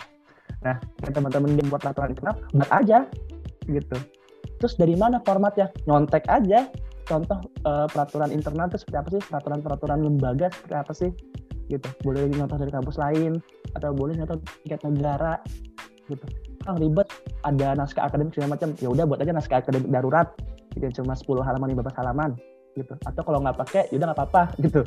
[0.67, 2.99] Nah, yang teman-teman yang buat peraturan internal buat aja
[3.71, 3.97] gitu.
[4.59, 5.71] Terus dari mana formatnya?
[5.87, 6.67] Nyontek aja.
[7.07, 9.23] Contoh eh, peraturan internal itu seperti apa sih?
[9.31, 11.11] Peraturan-peraturan lembaga seperti apa sih?
[11.71, 11.89] Gitu.
[12.03, 13.39] Boleh nyontoh dari kampus lain
[13.79, 15.39] atau boleh nyontoh tingkat negara
[16.11, 16.27] gitu.
[16.67, 17.09] Ah ribet,
[17.47, 18.75] ada naskah akademik segala macam.
[18.83, 20.29] Ya udah buat aja naskah akademik darurat.
[20.77, 22.31] Gitu, cuma 10 halaman 15 halaman
[22.77, 22.95] gitu.
[23.07, 24.83] Atau kalau nggak pakai, ya udah nggak apa-apa gitu.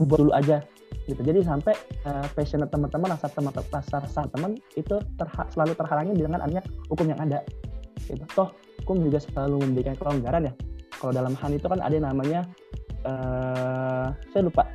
[0.00, 0.64] Buat dulu aja
[1.08, 1.20] gitu.
[1.20, 1.74] Jadi sampai
[2.06, 7.10] uh, passionate teman-teman, rasa teman rasa rasa teman itu terha- selalu terhalangi dengan adanya hukum
[7.10, 7.42] yang ada.
[8.06, 8.22] Gitu.
[8.32, 10.54] Toh hukum juga selalu memberikan kelonggaran ya.
[11.00, 12.44] Kalau dalam Han itu kan ada yang namanya
[13.00, 14.68] eh saya lupa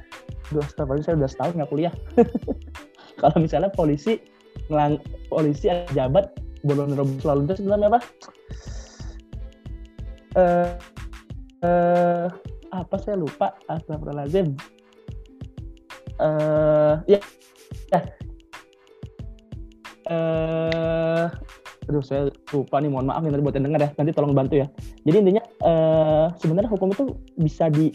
[0.49, 1.93] dua setahun saya udah setahun nggak kuliah.
[3.21, 4.19] Kalau misalnya polisi
[4.67, 4.97] ngelang
[5.29, 6.33] polisi jabat
[6.65, 7.99] bolong nerobos lalu lintas namanya apa?
[10.35, 10.71] Eh
[11.63, 12.27] eh
[12.73, 14.57] apa saya lupa astagfirullahaladzim
[16.21, 17.19] eh ya.
[17.91, 17.99] Ya
[20.05, 21.27] eh
[21.85, 23.89] aduh saya lupa nih mohon maaf nih buat yang dengar ya.
[23.97, 24.67] Nanti tolong bantu ya.
[25.05, 27.03] Jadi intinya eh sebenarnya hukum itu
[27.37, 27.93] bisa di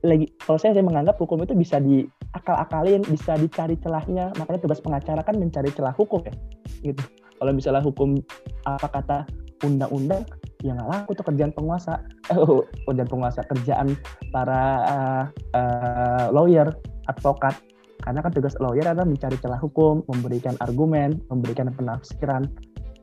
[0.00, 4.32] lagi kalau saya, saya menganggap hukum itu bisa diakal-akalin bisa dicari celahnya.
[4.40, 6.34] Makanya tugas pengacara kan mencari celah hukum ya.
[6.80, 7.02] Gitu.
[7.40, 8.20] Kalau misalnya hukum
[8.68, 9.18] apa kata
[9.64, 10.24] undang-undang
[10.60, 12.00] ya nggak laku tuh kerjaan penguasa.
[12.30, 13.98] Oh, kerjaan penguasa kerjaan
[14.30, 15.24] para uh,
[15.56, 16.70] uh, lawyer
[17.10, 17.58] advokat.
[18.00, 22.48] Karena kan tugas lawyer adalah mencari celah hukum memberikan argumen memberikan penafsiran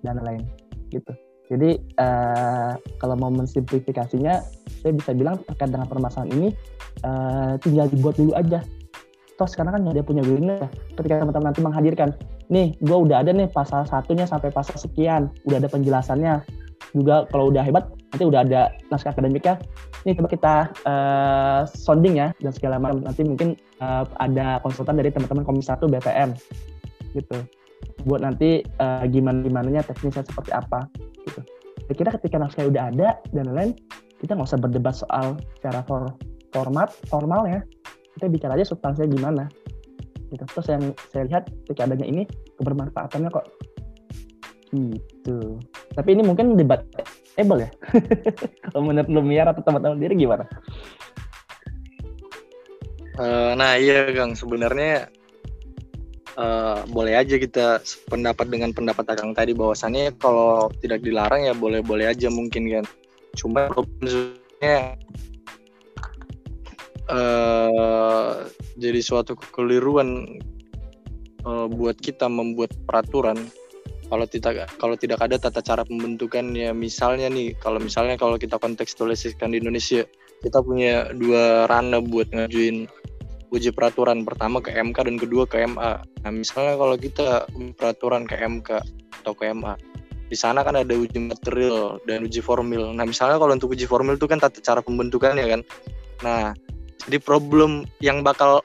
[0.02, 0.42] dan lain
[0.90, 1.12] gitu.
[1.48, 4.42] Jadi uh, kalau mau mensimplifikasinya
[4.84, 6.50] saya bisa bilang terkait dengan permasalahan ini
[7.04, 8.64] uh, tinggal dibuat dulu aja.
[9.38, 10.70] Toh sekarang kan ada yang punya willingness ya.
[10.98, 12.10] ketika teman-teman nanti menghadirkan
[12.48, 16.42] nih gue udah ada nih pasal satunya sampai pasal sekian udah ada penjelasannya
[16.96, 19.60] juga kalau udah hebat nanti udah ada naskah akademiknya.
[20.08, 20.54] Ini coba kita
[20.88, 23.04] uh, sounding ya dan segala macam.
[23.04, 26.32] Nanti mungkin uh, ada konsultan dari teman-teman komisi 1 BPM
[27.18, 27.38] gitu.
[28.08, 30.88] Buat nanti uh, gimana gimananya teknisnya seperti apa
[31.28, 31.42] gitu.
[31.92, 33.72] Kira ketika naskah udah ada dan lain
[34.24, 36.08] kita nggak usah berdebat soal secara for,
[36.56, 37.60] format formal ya.
[38.18, 39.44] Kita bicara aja substansinya gimana
[40.32, 40.44] gitu.
[40.44, 42.24] Terus yang saya lihat ketika adanya ini
[42.60, 43.46] kebermanfaatannya kok
[44.72, 45.62] gitu.
[45.96, 46.84] Tapi ini mungkin debat
[47.40, 47.70] able ya?
[48.72, 50.46] Kalau menurut Lumiar atau teman-teman diri gimana?
[53.18, 54.38] Uh, nah iya Kang.
[54.38, 55.10] Sebenarnya
[56.38, 59.54] uh, boleh aja kita pendapat dengan pendapat Kang tadi.
[59.56, 62.86] Bahwasannya kalau tidak dilarang ya boleh-boleh aja mungkin kan.
[63.38, 64.98] Cuma problemnya
[67.10, 70.42] uh, jadi suatu kekeliruan
[71.48, 73.40] buat kita membuat peraturan
[74.08, 76.72] kalau tidak kalau tidak ada tata cara pembentukannya.
[76.72, 80.08] Misalnya nih kalau misalnya kalau kita kontekstualisasikan di Indonesia
[80.44, 82.88] kita punya dua ranah buat ngajuin
[83.52, 84.24] uji peraturan.
[84.24, 87.48] Pertama ke MK dan kedua ke MA nah misalnya kalau kita
[87.80, 88.70] peraturan ke MK
[89.24, 89.80] atau ke MA
[90.28, 92.92] di sana kan ada uji material dan uji formil.
[92.92, 95.62] Nah misalnya kalau untuk uji formil itu kan tata cara pembentukannya kan.
[96.24, 96.52] Nah
[97.08, 98.60] jadi problem yang bakal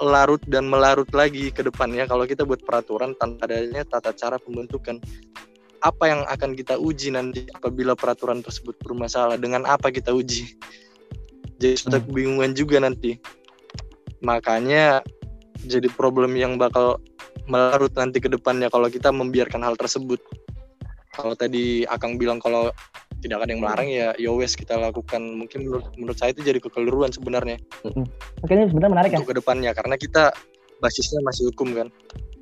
[0.00, 4.98] larut dan melarut lagi ke depannya kalau kita buat peraturan tanpa adanya tata cara pembentukan.
[5.82, 9.36] Apa yang akan kita uji nanti apabila peraturan tersebut bermasalah?
[9.36, 10.56] Dengan apa kita uji?
[11.60, 12.06] Jadi suatu hmm.
[12.08, 13.18] kebingungan juga nanti.
[14.22, 15.02] Makanya
[15.66, 17.02] jadi problem yang bakal
[17.50, 20.22] melarut nanti ke depannya kalau kita membiarkan hal tersebut.
[21.12, 22.72] Kalau tadi Akang bilang kalau
[23.22, 25.22] tidak ada yang melarang ya yowes ya kita lakukan.
[25.22, 27.56] Mungkin menurut menurut saya itu jadi kekeliruan sebenarnya.
[27.86, 28.06] Mm-hmm.
[28.42, 29.20] oke ini sebenarnya menarik untuk ya.
[29.22, 30.24] Untuk ke depannya karena kita
[30.82, 31.88] basisnya masih hukum kan.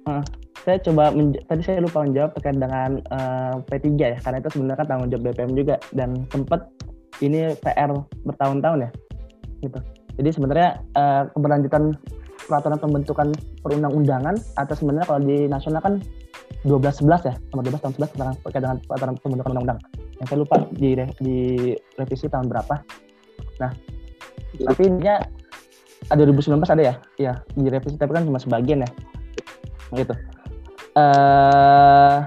[0.08, 0.24] Uh,
[0.64, 1.12] saya coba
[1.48, 5.24] tadi saya lupa menjawab terkait dengan uh, P3 ya karena itu sebenarnya kan tanggung jawab
[5.28, 6.60] BPM juga dan sempat
[7.20, 7.92] ini PR
[8.24, 8.90] bertahun-tahun ya
[9.60, 9.78] gitu.
[10.20, 11.96] Jadi sebenarnya uh, keberlanjutan
[12.48, 13.28] peraturan pembentukan
[13.60, 15.94] perundang-undangan atau sebenarnya kalau di nasional kan
[16.60, 19.80] 1211 ya nomor 12 tahun 11 tentang terkait dengan peraturan pembentukan undang-undang.
[20.20, 20.90] Yang saya lupa di
[21.22, 21.36] di
[21.96, 22.74] revisi tahun berapa.
[23.64, 23.70] Nah
[24.60, 25.16] tapi intinya
[26.10, 26.94] ada 2019 ada ya?
[27.16, 28.90] Iya di revisi tapi kan cuma sebagian ya.
[29.96, 30.14] Gitu.
[30.98, 32.26] Uh,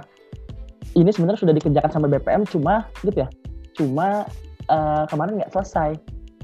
[0.97, 3.29] ini sebenarnya sudah dikerjakan sama BPM cuma gitu ya
[3.75, 4.23] cuma
[4.71, 5.93] uh, kemarin nggak selesai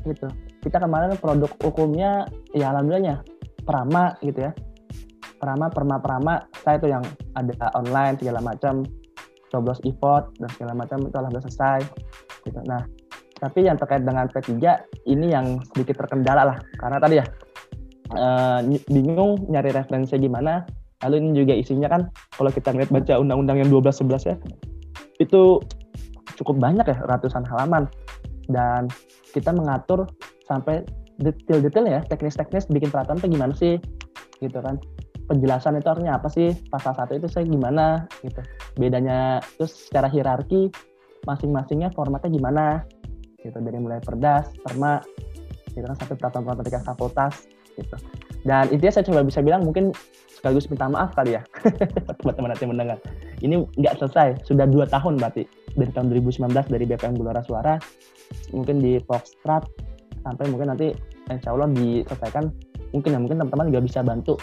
[0.06, 0.30] gitu.
[0.60, 3.24] Kita kemarin produk hukumnya ya alhamdulillahnya
[3.63, 4.52] perama gitu ya
[5.39, 8.84] perama perma perama saya itu yang ada online segala macam
[9.49, 11.80] coblos e-vote dan segala macam itu alhamdulillah selesai
[12.45, 12.60] gitu.
[12.69, 12.86] Nah,
[13.39, 14.52] tapi yang terkait dengan P3
[15.10, 17.25] ini yang sedikit terkendala lah karena tadi ya
[18.13, 18.60] uh,
[18.91, 20.67] bingung nyari referensi gimana.
[20.99, 24.36] Lalu ini juga isinya kan kalau kita ngeliat baca undang-undang yang 12-11 ya
[25.19, 25.63] itu
[26.39, 27.88] cukup banyak ya ratusan halaman
[28.52, 28.91] dan
[29.36, 30.08] kita mengatur
[30.47, 30.84] sampai
[31.19, 33.75] detail-detail ya teknis-teknis bikin peraturan itu gimana sih
[34.39, 34.80] gitu kan
[35.30, 36.58] penjelasan itu artinya apa sih?
[36.74, 38.42] Pasal satu itu saya gimana gitu.
[38.82, 40.74] Bedanya terus secara hierarki
[41.30, 42.65] masing-masingnya formatnya gimana?
[43.39, 45.00] Gitu dari mulai perdas perma
[45.70, 47.34] gitu kan sampai peraturan-peraturan tingkat fakultas
[47.78, 47.96] gitu.
[48.42, 49.94] Dan intinya saya coba bisa bilang mungkin
[50.34, 51.44] sekaligus minta maaf kali ya
[52.26, 52.98] buat teman teman mendengar.
[53.39, 55.46] Ini nggak selesai sudah dua tahun berarti
[55.78, 57.76] dari tahun 2019 dari BPM Gelora Suara
[58.52, 59.63] mungkin di Foxtrot
[60.26, 60.92] sampai mungkin nanti
[61.30, 62.46] insya Allah diselesaikan
[62.92, 64.36] mungkin ya mungkin teman-teman juga bisa bantu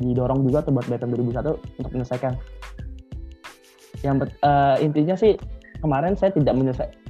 [0.00, 2.32] didorong juga tuh buat BPM 2001 untuk menyelesaikan.
[4.00, 5.36] Yang uh, intinya sih
[5.84, 7.00] kemarin saya tidak menyelesaikan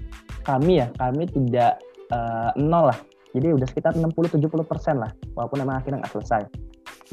[0.44, 1.79] kami ya kami tidak
[2.11, 2.98] uh, nol lah.
[3.31, 6.42] Jadi udah sekitar 60-70 persen lah walaupun memang akhirnya nggak selesai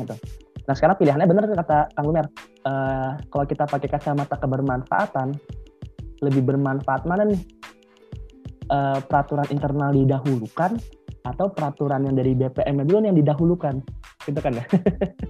[0.01, 0.15] gitu.
[0.65, 2.25] Nah sekarang pilihannya benar kata Kang Lumer
[2.65, 5.37] uh, kalau kita pakai kacamata kebermanfaatan
[6.25, 7.41] lebih bermanfaat mana nih?
[8.67, 10.75] Uh, peraturan internal didahulukan
[11.33, 13.81] atau peraturan yang dari BPM dulu yang didahulukan
[14.27, 14.65] gitu kan ya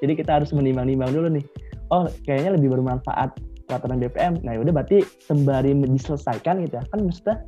[0.00, 1.44] Jadi kita harus menimbang-nimbang dulu nih.
[1.92, 3.36] Oh, kayaknya lebih bermanfaat
[3.68, 4.40] peraturan BPM.
[4.42, 6.84] Nah, yaudah berarti sembari diselesaikan gitu ya.
[6.88, 7.44] Kan maksudnya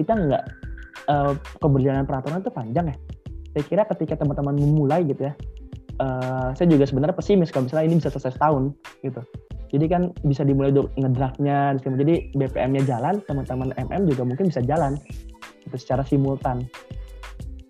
[0.00, 0.44] kita nggak
[1.12, 2.96] uh, keberjalanan peraturan itu panjang ya.
[3.52, 5.34] Saya kira ketika teman-teman memulai gitu ya,
[6.00, 8.72] uh, saya juga sebenarnya pesimis kalau misalnya ini bisa selesai setahun
[9.04, 9.20] gitu.
[9.70, 14.98] Jadi kan bisa dimulai ngedraftnya, jadi BPM-nya jalan, teman-teman MM juga mungkin bisa jalan
[15.62, 16.66] itu secara simultan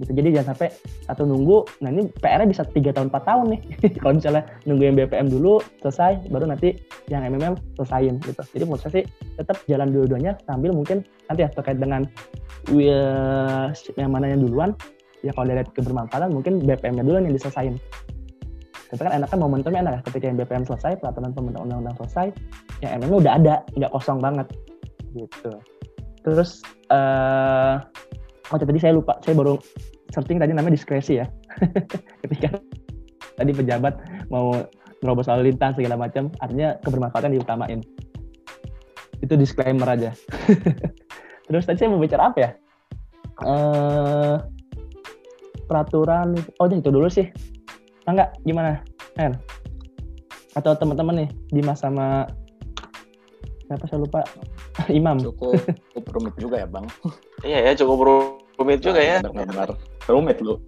[0.01, 0.11] gitu.
[0.17, 0.69] Jadi jangan sampai
[1.05, 3.61] satu nunggu nah ini PR-nya bisa tiga tahun empat tahun nih.
[4.03, 6.81] Kalau misalnya nunggu yang BPM dulu selesai baru nanti
[7.13, 8.43] yang MMM selesaiin gitu.
[8.57, 9.05] Jadi menurut saya sih
[9.37, 12.09] tetap jalan dua-duanya sambil mungkin nanti ya terkait dengan
[12.73, 13.69] uh,
[14.01, 14.73] yang mana yang duluan
[15.21, 17.77] ya kalau dari kebermanfaatan mungkin BPM-nya duluan yang diselesain
[18.91, 22.27] tapi kan enak kan momentumnya enak ya ketika yang BPM selesai peraturan pembentukan undang-undang selesai
[22.83, 24.51] yang MM udah ada nggak kosong banget.
[25.15, 25.53] Gitu.
[26.27, 27.75] Terus eh
[28.51, 29.19] oh tadi saya lupa.
[29.23, 29.55] Saya baru
[30.11, 31.27] searching tadi namanya diskresi ya.
[32.27, 32.59] Ketika
[33.39, 33.95] tadi pejabat
[34.29, 34.67] mau
[35.01, 37.81] nerobos lalu lintas segala macam artinya kebermanfaatan diutamain.
[39.23, 40.11] Itu disclaimer aja.
[41.47, 42.51] Terus tadi saya mau bicara apa ya?
[43.47, 44.37] Eh
[45.71, 47.31] peraturan oh itu dulu sih.
[48.11, 48.35] Enggak.
[48.43, 48.83] Gimana
[49.15, 49.39] Hen?
[50.59, 52.27] Atau teman-teman nih Dimas sama
[53.71, 53.87] siapa?
[53.87, 54.27] Saya lupa
[54.99, 55.59] Imam Cukup,
[55.93, 56.87] cukup rumit juga ya bang.
[57.47, 57.99] Iya ya, cukup
[58.61, 59.25] rumit juga ya.
[59.25, 59.73] Benar-benar
[60.05, 60.61] rumit lu.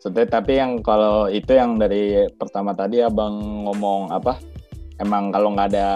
[0.00, 4.36] Sebetulnya tapi yang kalau itu yang dari pertama tadi abang ngomong apa?
[5.00, 5.88] Emang kalau nggak ada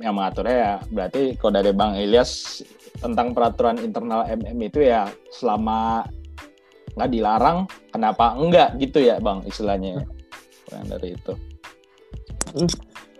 [0.00, 2.62] yang mengaturnya ya berarti kalau dari Bang Ilyas
[2.98, 6.06] tentang peraturan internal MM itu ya selama
[6.94, 10.04] nggak dilarang kenapa enggak gitu ya Bang istilahnya ya.
[10.74, 11.32] yang dari itu.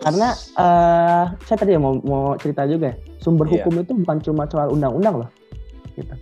[0.01, 3.61] Karena eh saya tadi mau mau cerita juga ya, sumber Iya.
[3.61, 5.29] hukum itu bukan cuma soal undang-undang loh
[5.93, 6.13] gitu.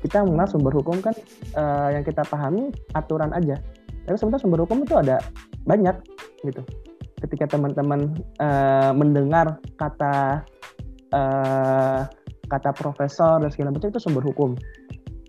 [0.00, 1.12] Kita mengenal sumber hukum kan
[1.52, 3.60] eh, yang kita pahami aturan aja.
[4.08, 5.20] Tapi sebenarnya sumber hukum itu ada
[5.68, 5.92] banyak
[6.48, 6.64] gitu.
[7.20, 10.46] Ketika teman-teman eh, mendengar kata
[11.12, 12.00] eh,
[12.48, 14.56] kata profesor dan segala macam itu sumber hukum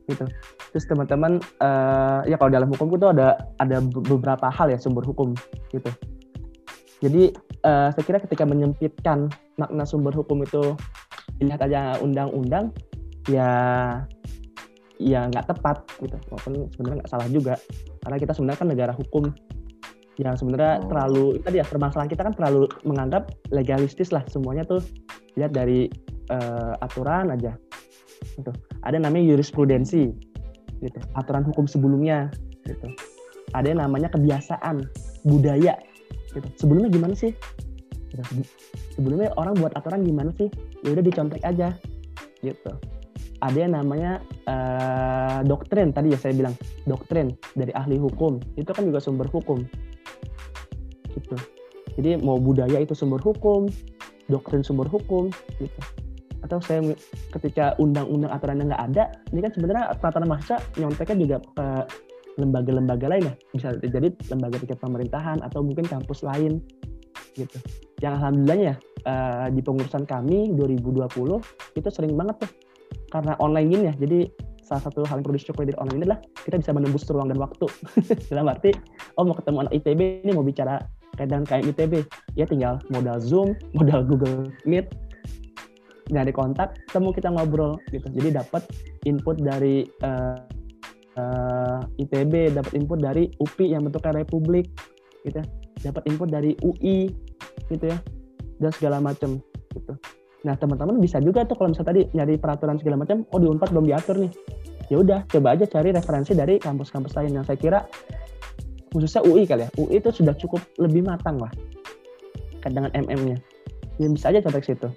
[0.07, 0.23] gitu.
[0.71, 5.35] Terus teman-teman eh, ya kalau dalam hukum itu ada ada beberapa hal ya sumber hukum
[5.75, 5.91] gitu.
[7.03, 7.31] Jadi
[7.63, 10.75] eh, saya kira ketika menyempitkan makna sumber hukum itu
[11.39, 12.71] dilihat aja undang-undang
[13.27, 13.51] ya
[14.99, 16.17] ya nggak tepat gitu.
[16.31, 17.55] Walaupun sebenarnya nggak salah juga.
[18.03, 19.23] Karena kita sebenarnya kan negara hukum
[20.19, 20.87] yang sebenarnya Oh.
[20.91, 24.23] terlalu tadi ya permasalahan kita kan terlalu menganggap legalistis lah.
[24.27, 24.83] Semuanya tuh
[25.39, 25.87] lihat dari
[26.29, 27.55] eh, aturan aja.
[28.35, 28.51] Gitu.
[28.83, 30.11] Ada namanya jurisprudensi
[30.83, 30.99] gitu.
[31.15, 32.27] Aturan hukum sebelumnya
[32.67, 32.91] gitu.
[33.55, 34.85] Ada yang namanya kebiasaan
[35.25, 35.79] budaya
[36.33, 36.47] gitu.
[36.59, 37.33] Sebelumnya gimana sih?
[38.09, 38.43] Gitu.
[38.97, 40.49] Sebelumnya orang buat aturan gimana sih?
[40.81, 41.77] Ya udah dicontek aja,
[42.41, 42.71] gitu.
[43.39, 48.83] Ada yang namanya eh, doktrin tadi ya saya bilang doktrin dari ahli hukum itu kan
[48.83, 49.63] juga sumber hukum,
[51.15, 51.35] gitu.
[51.99, 53.67] Jadi mau budaya itu sumber hukum,
[54.27, 55.79] doktrin sumber hukum, gitu.
[56.39, 56.81] Atau saya
[57.35, 61.67] ketika undang-undang aturannya nggak ada, ini kan sebenarnya peraturan mahasiswa nyonteknya juga ke
[62.39, 63.33] lembaga-lembaga lain ya.
[63.51, 66.63] Bisa jadi lembaga tingkat pemerintahan atau mungkin kampus lain
[67.35, 67.57] gitu.
[67.99, 68.73] Yang alhamdulillahnya
[69.05, 72.51] eh, di pengurusan kami 2020 itu sering banget tuh.
[73.09, 74.19] Karena online gini ya jadi
[74.69, 77.41] salah satu hal yang perlu disyukuri dari online ini adalah kita bisa menembus ruang dan
[77.41, 77.65] waktu.
[78.31, 78.69] Dalam arti
[79.17, 80.77] oh mau ketemu anak ITB ini mau bicara
[81.17, 81.93] kayak dengan kayak ITB
[82.37, 84.93] ya tinggal modal Zoom modal Google Meet
[86.09, 88.05] nyari kontak temu kita ngobrol gitu.
[88.09, 88.65] Jadi dapat
[89.09, 90.37] input dari eh,
[91.19, 94.71] eh, ITB dapat input dari UPI yang bentuknya Republik
[95.27, 95.45] gitu ya.
[95.79, 97.11] dapat input dari UI
[97.67, 97.97] gitu ya.
[98.59, 99.39] Dan segala macam
[99.71, 99.93] gitu.
[100.43, 103.71] Nah teman-teman bisa juga tuh kalau misalnya tadi nyari peraturan segala macam oh di Unpad
[103.71, 104.31] belum diatur nih.
[104.89, 107.39] Ya udah coba aja cari referensi dari kampus-kampus lain.
[107.39, 107.79] Yang saya kira
[108.91, 109.69] khususnya UI kali ya.
[109.79, 111.51] UI itu sudah cukup lebih matang lah
[112.61, 113.37] kan dengan MM-nya
[113.99, 114.87] ya bisa aja contek situ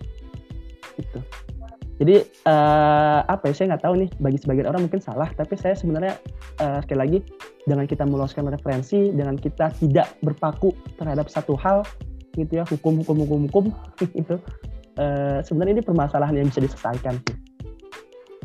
[0.98, 1.18] gitu
[2.02, 5.78] jadi eh, apa ya saya nggak tahu nih bagi sebagian orang mungkin salah tapi saya
[5.78, 6.18] sebenarnya
[6.58, 7.18] eh, sekali lagi
[7.62, 11.86] dengan kita meluaskan referensi dengan kita tidak berpaku terhadap satu hal
[12.34, 13.64] gitu ya hukum hukum hukum hukum
[14.20, 14.34] itu
[14.98, 17.16] eh, sebenarnya ini permasalahan yang bisa diselesaikan.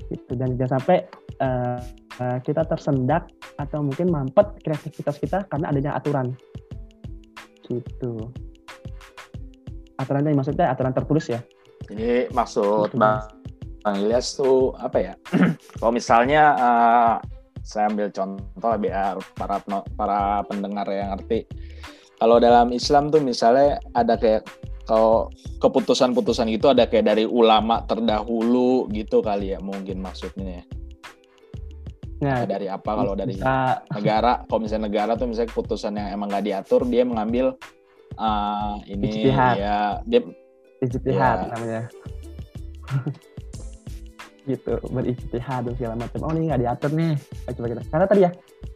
[0.08, 0.98] Gitu dan jangan sampai
[1.44, 1.80] eh,
[2.24, 3.28] eh, kita tersendak
[3.60, 6.32] atau mungkin mampet kreativitas kita karena adanya aturan.
[7.68, 8.14] Gitu.
[9.98, 11.42] Aturan yang maksudnya aturan tertulis ya?
[11.88, 13.24] Jadi maksud Bang,
[13.88, 15.14] Bang Ilyas tuh apa ya?
[15.80, 17.16] Kalau misalnya eh,
[17.64, 21.48] saya ambil contoh biar para peno- para pendengar yang ngerti.
[22.20, 24.44] Kalau dalam Islam tuh misalnya ada kayak
[24.84, 25.32] kalau
[25.64, 30.68] keputusan-putusan gitu ada kayak dari ulama terdahulu gitu kali ya mungkin maksudnya.
[32.20, 34.44] nah Dari apa kalau dari bisa negara?
[34.52, 37.56] Kalau misalnya negara tuh misalnya keputusan yang emang nggak diatur dia mengambil
[38.20, 39.56] eh, ini Ijtihad.
[39.56, 40.20] ya dia
[40.84, 41.48] ijtihad Ya.
[41.56, 41.82] namanya
[44.48, 46.20] gitu berijtihad dan segala macam.
[46.24, 47.14] Oh ini nggak diatur nih.
[47.48, 48.32] Ayo coba kita karena tadi ya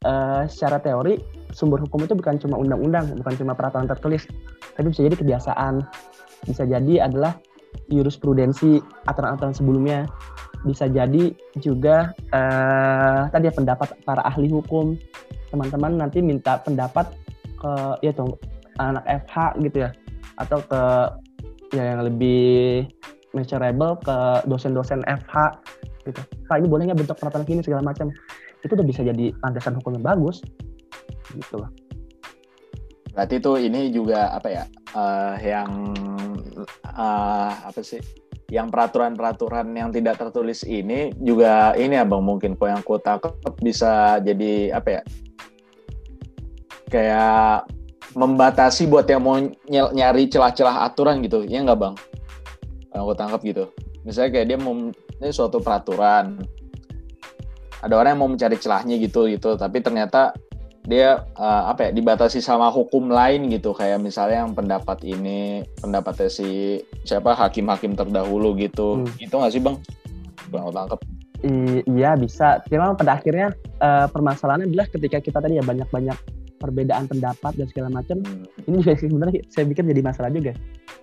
[0.06, 1.14] eh, secara teori
[1.56, 4.28] sumber hukum itu bukan cuma undang-undang bukan cuma peraturan tertulis
[4.76, 5.74] tapi bisa jadi kebiasaan.
[6.46, 7.38] Bisa jadi adalah
[7.88, 10.06] jurisprudensi aturan-aturan sebelumnya.
[10.68, 15.00] Bisa jadi juga eh, tadi ya pendapat para ahli hukum.
[15.52, 17.12] Teman-teman nanti minta pendapat
[17.60, 18.40] ke ya tuh
[18.80, 19.90] anak FH gitu ya
[20.40, 20.82] atau ke
[21.72, 22.88] ya yang lebih
[23.32, 24.18] measurable ke
[24.48, 25.36] dosen-dosen FH
[26.08, 26.22] gitu.
[26.50, 28.12] Pak ini boleh nggak bentuk peraturan gini segala macam.
[28.62, 30.44] Itu udah bisa jadi landasan hukum yang bagus.
[31.32, 31.72] Gitu loh.
[33.12, 34.64] Berarti tuh ini juga apa ya?
[34.92, 35.70] eh, yang
[36.88, 38.00] eh, apa sih?
[38.52, 43.32] yang peraturan-peraturan yang tidak tertulis ini juga ini abang mungkin kok yang ku tangkap
[43.64, 45.02] bisa jadi apa ya
[46.92, 47.72] kayak
[48.12, 51.96] membatasi buat yang mau ny- nyari celah-celah aturan gitu ya nggak bang
[52.92, 53.66] yang aku tangkap gitu.
[54.04, 56.42] Misalnya kayak dia mau ini suatu peraturan.
[57.82, 59.58] Ada orang yang mau mencari celahnya gitu gitu.
[59.58, 60.36] Tapi ternyata
[60.82, 63.74] dia uh, apa ya dibatasi sama hukum lain gitu.
[63.74, 69.02] Kayak misalnya yang pendapat ini pendapatnya si siapa hakim-hakim terdahulu gitu.
[69.02, 69.10] Hmm.
[69.18, 69.78] itu nggak sih bang?
[70.50, 71.00] Bang tangkap.
[71.42, 72.62] I- iya bisa.
[72.70, 77.90] Cuma pada akhirnya eh, permasalahannya adalah ketika kita tadi ya banyak-banyak perbedaan pendapat dan segala
[77.90, 78.22] macam.
[78.22, 78.46] Hmm.
[78.70, 80.54] Ini juga sebenarnya saya pikir jadi masalah juga.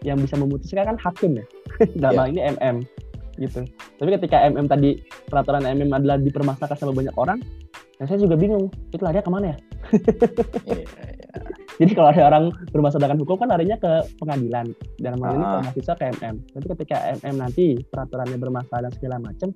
[0.06, 1.44] Yang bisa memutuskan kan hakim ya.
[2.02, 2.76] Dalam hal ini MM
[3.38, 3.62] gitu.
[3.98, 4.98] Tapi ketika MM tadi
[5.30, 7.38] peraturan MM adalah dipermasalahkan sama banyak orang,
[7.98, 8.70] ya saya juga bingung.
[8.94, 9.56] Itu larinya ke mana ya?
[10.66, 10.86] Iya, iya.
[11.78, 14.74] Jadi kalau ada orang bermasalah dengan hukum kan larinya ke pengadilan.
[14.98, 15.50] Dalam hal ini Ah.
[15.50, 16.34] ke mahasiswa ke MM.
[16.50, 19.54] Tapi ketika MM nanti peraturannya bermasalah dan segala macam,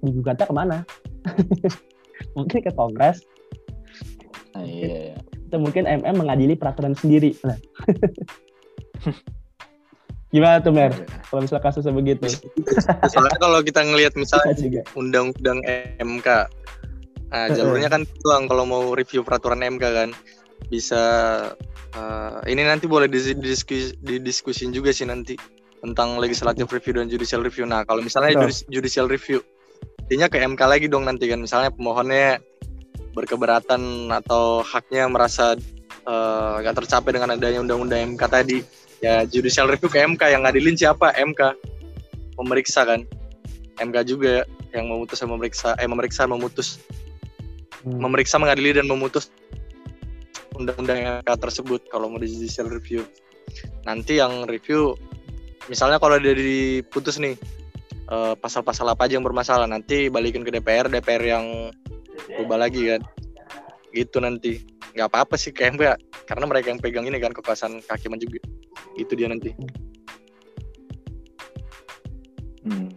[0.00, 0.76] digugatnya ke mana?
[2.36, 3.22] mungkin ke Kongres,
[4.64, 5.18] iya, iya.
[5.48, 7.34] atau mungkin MM mengadili peraturan sendiri.
[7.44, 7.58] Nah.
[10.28, 10.92] Gimana tuh Mer?
[11.32, 12.28] Kalau misalnya kasusnya begitu.
[13.08, 14.52] Soalnya kalau kita ngelihat misalnya
[14.92, 15.64] undang-undang
[16.04, 16.28] MK,
[17.32, 20.10] nah jalurnya kan doang kalau mau review peraturan MK kan
[20.68, 21.02] bisa
[21.96, 25.32] eh, ini nanti boleh didiskus, didiskusin juga sih nanti
[25.80, 27.64] tentang legislative review dan judicial review.
[27.64, 28.68] Nah kalau misalnya Betul.
[28.68, 29.40] judicial review,
[30.04, 32.42] intinya ke MK lagi dong nanti kan misalnya pemohonnya
[33.18, 35.58] berkeberatan atau haknya merasa
[36.06, 38.58] eh, nggak tercapai dengan adanya undang-undang MK tadi,
[39.02, 41.10] ya judicial review ke MK yang ngadilin siapa?
[41.18, 41.58] MK
[42.38, 43.02] memeriksa kan?
[43.82, 46.78] MK juga yang memutus dan memeriksa eh memeriksa memutus.
[47.86, 48.02] Hmm.
[48.02, 49.30] memeriksa mengadili dan memutus
[50.58, 53.06] undang-undang MK tersebut kalau mau di judicial review.
[53.86, 54.98] Nanti yang review
[55.70, 57.38] misalnya kalau dia diputus nih
[58.10, 61.46] eh, pasal-pasal apa aja yang bermasalah nanti balikin ke DPR DPR yang
[62.42, 63.02] ubah lagi kan
[63.94, 64.62] gitu nanti
[64.94, 65.84] nggak apa-apa sih kayak MK
[66.28, 68.40] karena mereka yang pegang ini kan kekuasaan kehakiman juga
[68.98, 69.54] itu dia nanti
[72.68, 72.92] Hmm.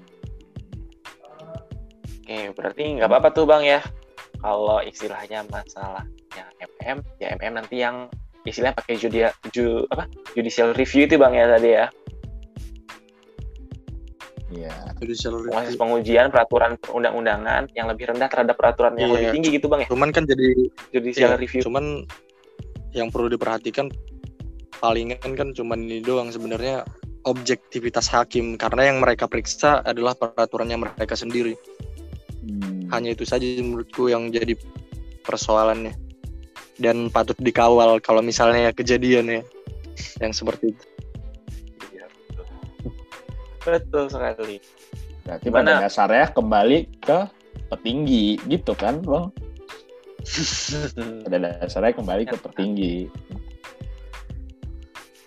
[2.22, 3.80] Oke, berarti nggak apa-apa tuh bang ya.
[4.42, 8.12] Kalau istilahnya masalahnya MM, ya MM nanti yang
[8.44, 11.86] istilahnya pakai judia, ju, apa, judicial review itu bang ya tadi ya.
[14.52, 14.76] Iya.
[15.00, 19.16] Proses pengujian peraturan perundang-undangan yang lebih rendah terhadap peraturan yang Iya.
[19.16, 19.88] lebih tinggi gitu bang ya.
[19.88, 20.48] cuman kan jadi
[20.92, 21.62] Judicial Iya, review.
[21.64, 21.86] Cuman
[22.92, 23.88] yang perlu diperhatikan
[24.84, 26.84] palingan kan cuman ini doang sebenarnya
[27.24, 31.56] objektivitas hakim karena yang mereka periksa adalah peraturannya mereka sendiri.
[32.44, 32.92] Hmm.
[32.92, 34.58] Hanya itu saja menurutku yang jadi
[35.24, 35.96] persoalannya.
[36.82, 39.42] Dan patut dikawal kalau misalnya kejadian ya
[40.20, 40.84] yang seperti itu.
[43.64, 44.10] Betul.
[44.10, 44.58] Sekali.
[45.22, 45.78] Berarti Gimana?
[45.78, 47.18] pada dasarnya kembali ke
[47.70, 49.30] petinggi gitu kan, Bang?
[51.26, 53.10] Pada dasarnya kembali ke petinggi.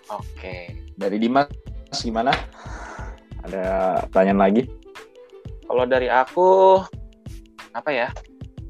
[0.07, 0.71] Oke.
[0.95, 1.51] Dari Dimas
[1.99, 2.31] gimana?
[3.43, 4.63] Ada pertanyaan lagi?
[5.67, 6.79] Kalau dari aku
[7.73, 8.07] apa ya?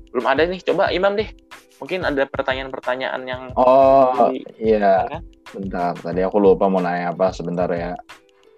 [0.09, 0.61] Belum ada nih.
[0.66, 1.28] Coba Imam deh.
[1.78, 5.05] Mungkin ada pertanyaan-pertanyaan yang Oh, iya.
[5.11, 5.22] kan?
[5.53, 7.93] Bentar, tadi aku lupa mau nanya apa sebentar ya.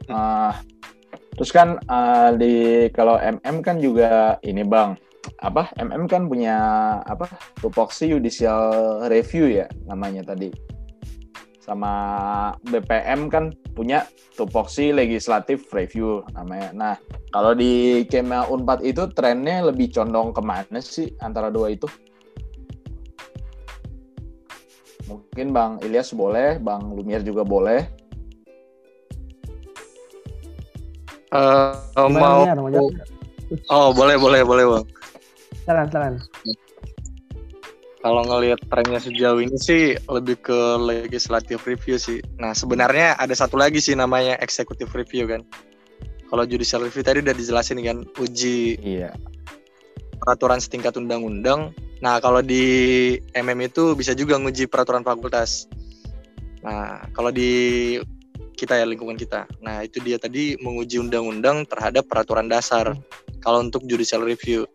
[0.08, 0.56] Ah,
[1.38, 4.98] terus kan ah, di kalau MM kan juga ini Bang,
[5.40, 5.70] apa?
[5.78, 6.58] MM kan punya
[7.04, 7.28] apa?
[7.60, 10.50] Tupoksi Judicial Review ya namanya tadi.
[11.62, 11.92] Sama
[12.64, 14.08] BPM kan punya
[14.40, 16.70] tupoksi Legislative Review namanya.
[16.72, 16.96] Nah,
[17.36, 21.86] kalau di Kema Unpad itu trennya lebih condong ke mana sih antara dua itu?
[25.12, 27.97] Mungkin Bang Ilyas boleh, Bang Lumier juga boleh.
[31.32, 32.88] Gimana, mau?
[33.72, 34.86] Oh, boleh boleh boleh, Bang.
[35.64, 36.14] Silakan, silakan.
[37.98, 42.24] Kalau ngelihat trennya sejauh ini sih lebih ke legislative review sih.
[42.40, 45.44] Nah sebenarnya ada satu lagi sih namanya executive review kan.
[46.32, 49.12] Kalau judicial review tadi udah dijelasin kan uji Iya.
[50.24, 51.76] peraturan setingkat undang-undang.
[52.00, 55.68] Nah kalau di MM itu bisa juga nguji peraturan fakultas.
[56.64, 57.98] Nah kalau di
[58.58, 59.46] kita ya lingkungan kita.
[59.62, 62.98] Nah itu dia tadi menguji undang-undang terhadap peraturan dasar.
[63.46, 64.66] Kalau untuk judicial review.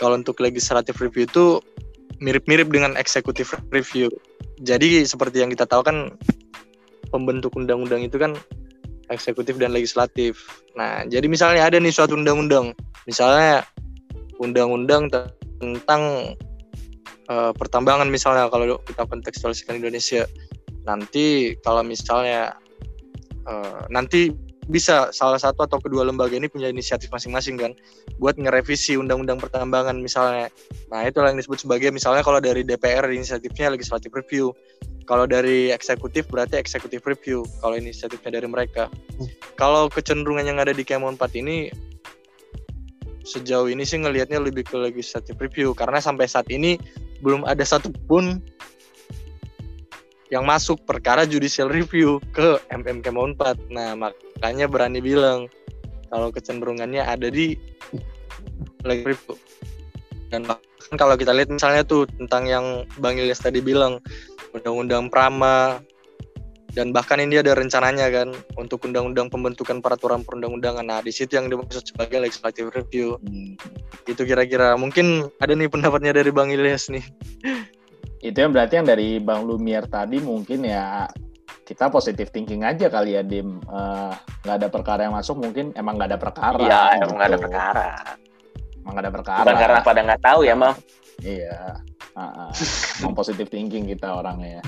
[0.00, 1.60] Kalau untuk legislative review itu
[2.18, 4.08] mirip-mirip dengan executive review.
[4.64, 6.16] Jadi seperti yang kita tahu kan
[7.12, 8.34] pembentuk undang-undang itu kan
[9.12, 10.40] eksekutif dan legislatif.
[10.76, 12.76] Nah, jadi misalnya ada nih suatu undang-undang,
[13.08, 13.64] misalnya
[14.38, 16.34] undang-undang te- tentang
[17.28, 20.28] eh, pertambangan misalnya kalau kita kontekstualiskan Indonesia.
[20.88, 22.56] Nanti kalau misalnya
[23.48, 24.30] eh, nanti
[24.68, 27.72] bisa salah satu atau kedua lembaga ini punya inisiatif masing-masing kan
[28.20, 30.52] buat ngerevisi undang-undang pertambangan misalnya.
[30.92, 34.52] Nah, itu yang disebut sebagai misalnya kalau dari DPR inisiatifnya legislative review.
[35.08, 38.92] Kalau dari eksekutif berarti executive review kalau inisiatifnya dari mereka.
[39.16, 39.28] Hmm.
[39.56, 41.72] Kalau kecenderungan yang ada di Kemon 4 ini
[43.24, 46.76] sejauh ini sih ngelihatnya lebih ke legislative review karena sampai saat ini
[47.24, 48.40] belum ada satupun
[50.28, 53.72] yang masuk perkara judicial review ke MMK 4.
[53.72, 55.48] Nah, makanya berani bilang
[56.12, 57.56] kalau kecenderungannya ada di
[58.84, 59.36] lagi review.
[60.28, 64.04] Dan bahkan kalau kita lihat misalnya tuh tentang yang Bang Ilyas tadi bilang
[64.52, 65.80] undang-undang Prama
[66.76, 68.28] dan bahkan ini ada rencananya kan
[68.60, 70.84] untuk undang-undang pembentukan peraturan perundang-undangan.
[70.84, 73.16] Nah, di situ yang dimaksud sebagai legislative review.
[73.24, 73.56] Hmm.
[74.04, 77.04] Itu kira-kira mungkin ada nih pendapatnya dari Bang Ilyas nih
[78.18, 81.06] itu yang berarti yang dari Bang Lumier tadi mungkin ya
[81.68, 83.60] kita positif thinking aja kali ya dim.
[83.60, 84.12] Eh,
[84.44, 87.36] nggak uh, ada perkara yang masuk mungkin emang nggak ada perkara iya emang nggak ada
[87.36, 87.44] gitu.
[87.44, 87.88] perkara.
[88.80, 89.44] Emang nggak ada perkara.
[89.44, 90.74] Bukan karena pada nggak tahu ya mam.
[91.20, 91.58] Iya.
[92.18, 92.50] Uh, uh.
[92.98, 94.58] emang positif thinking kita orangnya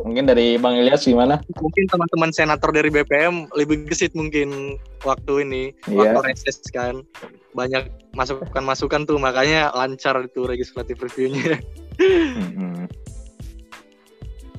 [0.00, 1.36] mungkin dari bang Ilyas gimana?
[1.60, 6.14] Mungkin teman-teman senator dari BPM lebih gesit mungkin waktu ini yeah.
[6.16, 7.04] waktu reses kan.
[7.52, 11.58] Banyak masukan-masukan tuh makanya lancar itu legislative reviewnya.
[12.00, 12.69] Hmm.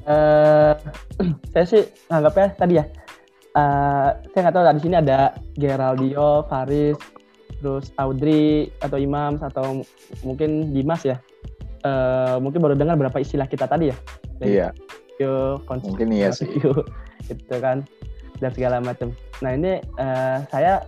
[0.08, 0.74] Uh,
[1.52, 2.86] saya sih anggapnya tadi ya
[3.56, 5.20] uh, saya nggak tahu di sini ada
[5.56, 6.98] Geraldio, Faris,
[7.60, 9.84] terus Audrey atau Imam atau
[10.24, 11.20] mungkin Dimas ya.
[11.82, 13.98] Uh, mungkin baru dengar berapa istilah kita tadi ya.
[14.42, 14.68] iya.
[15.18, 16.50] Yo, mungkin iya sih.
[17.30, 17.86] gitu kan
[18.42, 19.14] dan segala macam.
[19.46, 20.82] Nah ini uh, saya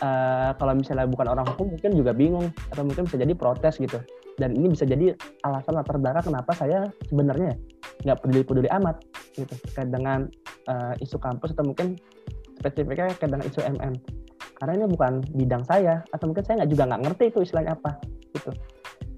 [0.00, 4.00] uh, kalau misalnya bukan orang hukum mungkin juga bingung atau mungkin bisa jadi protes gitu
[4.38, 5.12] dan ini bisa jadi
[5.42, 7.58] alasan latar belakang kenapa saya sebenarnya
[8.06, 9.02] nggak peduli-peduli amat
[9.34, 9.50] gitu.
[9.68, 10.30] Terkait dengan
[10.70, 11.98] uh, isu kampus atau mungkin
[12.58, 13.94] spesifiknya terkait dengan isu MM
[14.58, 17.90] karena ini bukan bidang saya atau mungkin saya nggak juga nggak ngerti itu istilahnya apa
[18.34, 18.50] gitu.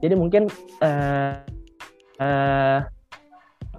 [0.01, 0.43] Jadi mungkin
[0.85, 1.41] uh,
[2.21, 2.79] uh,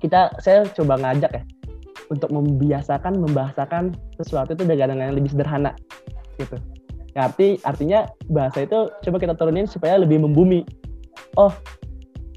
[0.01, 1.43] kita saya coba ngajak ya
[2.09, 5.77] untuk membiasakan membahasakan sesuatu itu dengan yang lebih sederhana
[6.41, 6.57] gitu.
[7.11, 10.63] Ya, arti artinya bahasa itu coba kita turunin supaya lebih membumi
[11.37, 11.53] oh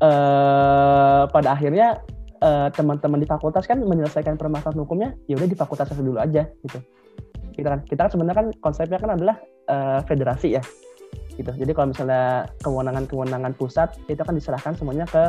[0.02, 2.00] uh, pada akhirnya
[2.42, 6.78] uh, teman-teman di fakultas kan menyelesaikan permasalahan hukumnya ya udah di fakultas dulu aja gitu.
[7.54, 9.36] Kita kan kita kan sebenarnya kan konsepnya kan adalah
[9.70, 10.62] uh, federasi ya
[11.38, 11.50] gitu.
[11.50, 15.24] Jadi kalau misalnya kewenangan-kewenangan pusat itu kan diserahkan semuanya ke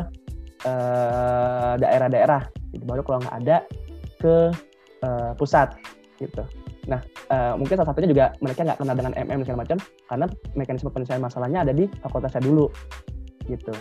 [1.77, 2.83] daerah-daerah gitu.
[2.89, 3.57] Baru kalau nggak ada
[4.17, 4.49] ke
[5.05, 5.77] uh, pusat
[6.17, 6.41] gitu.
[6.89, 10.25] Nah uh, mungkin salah satunya juga mereka nggak kenal dengan MM segala macam karena
[10.57, 12.65] mekanisme penyelesaian masalahnya ada di fakultasnya dulu
[13.47, 13.73] gitu.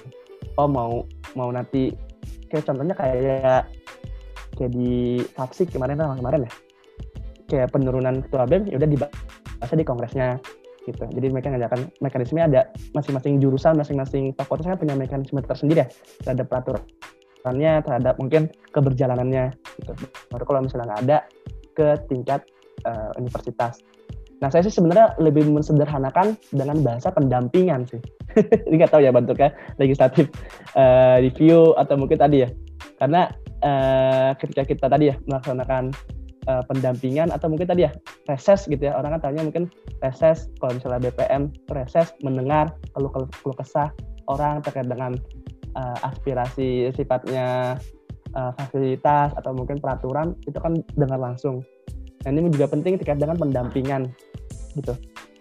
[0.60, 1.04] Oh mau
[1.34, 1.90] mau nanti
[2.48, 3.66] kayak contohnya kayak
[4.54, 6.52] kayak di Fapsik kemarin kan kemarin ya.
[7.44, 10.38] Kayak penurunan ketua BEM ya udah dibahas di kongresnya
[10.84, 11.04] gitu.
[11.08, 15.88] Jadi mereka ngajakan mekanisme ada masing-masing jurusan masing-masing fakultas kan punya mekanisme tersendiri ya
[16.24, 19.92] terhadap peraturannya terhadap mungkin keberjalanannya gitu.
[20.28, 21.18] Baru kalau misalnya nggak ada
[21.74, 22.40] ke tingkat
[22.86, 23.80] uh, universitas
[24.44, 27.96] Nah, saya sih sebenarnya lebih mensederhanakan dengan bahasa pendampingan sih.
[28.68, 30.28] Ini nggak tahu ya bentuknya legislatif
[30.76, 32.52] uh, review atau mungkin tadi ya.
[33.00, 33.32] Karena
[33.64, 35.96] uh, ketika kita tadi ya melaksanakan
[36.44, 37.90] uh, pendampingan atau mungkin tadi ya
[38.28, 39.00] reses gitu ya.
[39.00, 39.72] Orang kan tanya mungkin
[40.04, 43.88] reses kalau misalnya BPM reses mendengar kalau kalau kesah
[44.28, 45.16] orang terkait dengan
[45.72, 47.80] uh, aspirasi sifatnya
[48.36, 51.64] uh, fasilitas atau mungkin peraturan itu kan dengar langsung.
[52.24, 54.12] Nah ini juga penting terkait dengan pendampingan
[54.74, 54.94] gitu.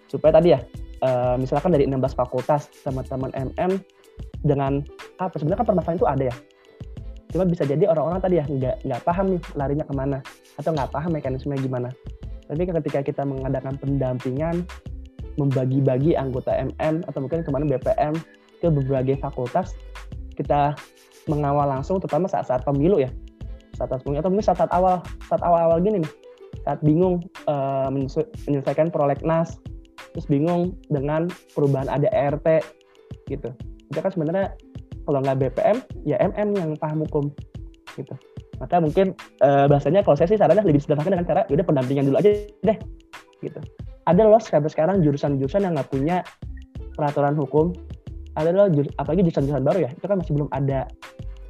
[0.10, 0.60] Supaya tadi ya
[1.04, 3.82] uh, misalkan dari 16 fakultas teman-teman MM
[4.44, 4.84] dengan
[5.20, 6.36] apa sebenarnya kan permasalahan itu ada ya.
[7.34, 10.18] Cuma bisa jadi orang-orang tadi ya nggak nggak paham nih larinya ke mana
[10.62, 11.90] atau nggak paham mekanisme gimana.
[12.46, 14.68] Tapi ketika kita mengadakan pendampingan
[15.42, 18.14] membagi-bagi anggota MM atau mungkin kemarin BPM
[18.62, 19.74] ke berbagai fakultas
[20.38, 20.78] kita
[21.26, 23.10] mengawal langsung terutama saat-saat pemilu ya.
[23.74, 26.12] Saat-saat pemilu atau mungkin saat-saat awal saat awal-awal gini nih
[26.62, 29.58] saat bingung uh, menyelesaikan prolegnas
[30.14, 31.28] terus bingung dengan
[31.58, 32.62] perubahan ADRT
[33.28, 33.50] gitu.
[33.90, 34.54] Itu kan sebenarnya
[35.04, 37.34] kalau nggak BPM ya MM yang paham hukum
[37.98, 38.14] gitu.
[38.62, 42.18] Maka mungkin uh, bahasanya kalau saya sih sarannya lebih sederhana dengan cara udah pendampingan dulu
[42.22, 42.32] aja
[42.64, 42.78] deh
[43.42, 43.60] gitu.
[44.06, 46.22] Ada loh sampai sekarang jurusan-jurusan yang nggak punya
[46.96, 47.74] peraturan hukum.
[48.34, 50.90] Ada loh apalagi jurusan-jurusan baru ya itu kan masih belum ada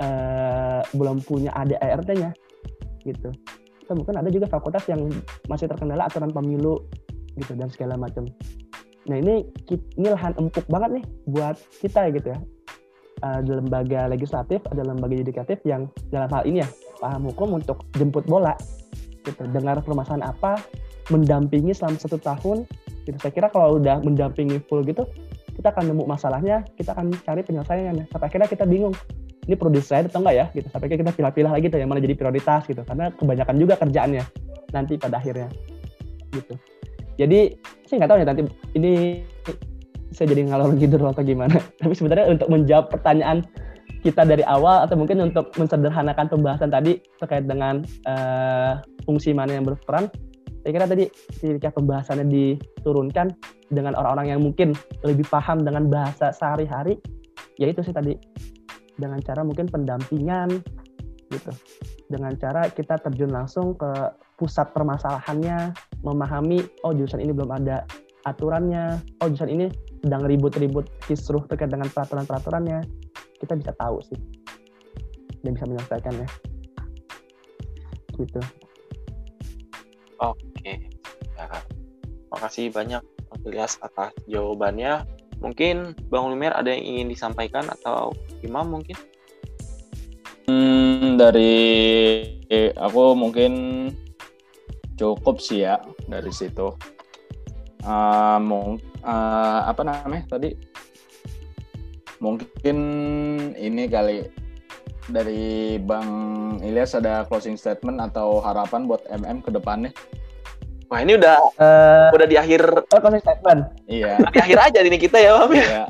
[0.03, 2.35] uh, belum punya ADRT-nya
[3.03, 3.31] gitu
[3.93, 5.05] atau mungkin ada juga fakultas yang
[5.45, 6.81] masih terkendala aturan pemilu
[7.37, 8.25] gitu dan segala macam.
[9.05, 12.39] Nah ini ini lahan empuk banget nih buat kita gitu ya.
[13.21, 18.25] Ada lembaga legislatif, ada lembaga yudikatif yang dalam hal ini ya paham hukum untuk jemput
[18.25, 18.57] bola
[19.21, 19.45] gitu.
[19.53, 20.57] Dengar permasalahan apa,
[21.13, 22.65] mendampingi selama satu tahun
[23.05, 23.17] gitu.
[23.21, 25.05] saya kira kalau udah mendampingi full gitu
[25.53, 28.95] kita akan nemu masalahnya kita akan cari penyelesaiannya sampai akhirnya kita bingung
[29.45, 30.67] ini perlu desain atau enggak ya gitu.
[30.71, 32.81] Sampai kita pilih-pilih lagi tuh yang mana jadi prioritas gitu.
[32.83, 34.23] Karena kebanyakan juga kerjaannya
[34.71, 35.47] nanti pada akhirnya
[36.33, 36.53] gitu.
[37.19, 37.39] Jadi
[37.85, 38.41] saya nggak tahu ya nanti
[38.73, 38.91] ini
[40.13, 41.57] saya jadi ngalor ngidul atau gimana.
[41.81, 43.45] Tapi sebenarnya untuk menjawab pertanyaan
[44.03, 49.63] kita dari awal atau mungkin untuk mensederhanakan pembahasan tadi terkait dengan uh, fungsi mana yang
[49.63, 50.11] berperan
[50.63, 51.05] saya kira tadi
[51.43, 53.35] ketika pembahasannya diturunkan
[53.67, 54.71] dengan orang-orang yang mungkin
[55.03, 56.95] lebih paham dengan bahasa sehari-hari
[57.59, 58.15] ya itu sih tadi
[58.97, 60.61] dengan cara mungkin pendampingan
[61.31, 61.51] gitu.
[62.09, 63.91] Dengan cara kita terjun langsung ke
[64.37, 65.73] pusat permasalahannya
[66.05, 67.87] memahami oh jurusan ini belum ada
[68.27, 69.65] aturannya oh jurusan ini
[70.03, 72.83] sedang ribut-ribut kisruh terkait dengan peraturan-peraturannya
[73.39, 74.19] kita bisa tahu sih.
[75.43, 76.27] Dan bisa menyelesaikannya
[78.17, 78.41] gitu.
[80.21, 80.73] Oke,
[81.35, 81.47] ya.
[82.31, 83.01] makasih banyak
[83.43, 85.03] Ilyas atas jawabannya.
[85.43, 88.95] Mungkin Bang Lumer ada yang ingin disampaikan atau Imam mungkin?
[90.47, 91.51] Hmm, dari
[92.79, 93.51] aku mungkin
[94.95, 96.71] cukup sih ya dari situ.
[97.83, 100.55] Uh, mung, uh, apa namanya tadi?
[102.23, 102.77] Mungkin
[103.59, 104.23] ini kali
[105.11, 106.07] dari Bang
[106.63, 109.91] Ilyas ada closing statement atau harapan buat MM ke depannya?
[110.93, 113.65] Wah ini udah uh, udah di akhir oh, closing statement.
[113.89, 114.21] Iya.
[114.29, 115.57] di akhir aja ini kita ya, Bang.
[115.57, 115.83] Iya.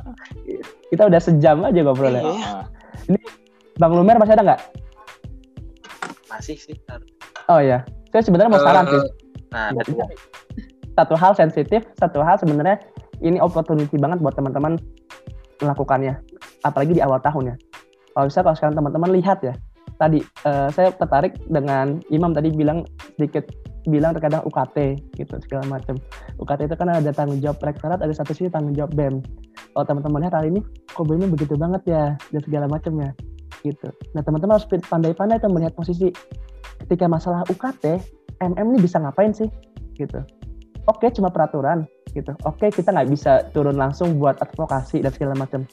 [0.88, 2.24] kita udah sejam aja ngobrolnya.
[2.24, 2.52] Iya.
[3.12, 3.20] Ini
[3.76, 4.62] Bang Lumer masih ada nggak?
[6.32, 6.80] Masih sih.
[7.52, 7.84] Oh iya.
[8.16, 9.02] Saya sebenarnya mau saran sih.
[9.52, 9.76] Nah,
[10.96, 12.80] satu hal sensitif, satu hal sebenarnya
[13.20, 14.80] ini opportunity banget buat teman-teman
[15.60, 16.16] melakukannya.
[16.64, 17.56] Apalagi di awal tahun ya
[18.14, 19.54] kalau bisa kalau sekarang teman-teman lihat ya
[19.98, 22.86] tadi uh, saya tertarik dengan Imam tadi bilang
[23.18, 23.50] sedikit
[23.88, 24.78] bilang terkadang UKT
[25.20, 26.00] gitu segala macam
[26.40, 29.20] UKT itu kan ada tanggung jawab rektorat ada satu sisi tanggung jawab BEM
[29.74, 30.62] kalau teman-teman lihat hari ini
[30.94, 33.10] kok BEM begitu banget ya dan segala macamnya
[33.64, 33.90] gitu.
[34.14, 36.12] Nah teman-teman harus pandai-pandai tuh melihat posisi.
[36.84, 37.86] Ketika masalah UKT
[38.44, 39.48] MM ini bisa ngapain sih
[39.96, 40.20] gitu.
[40.86, 42.36] Oke cuma peraturan gitu.
[42.44, 45.64] Oke kita nggak bisa turun langsung buat advokasi dan segala macam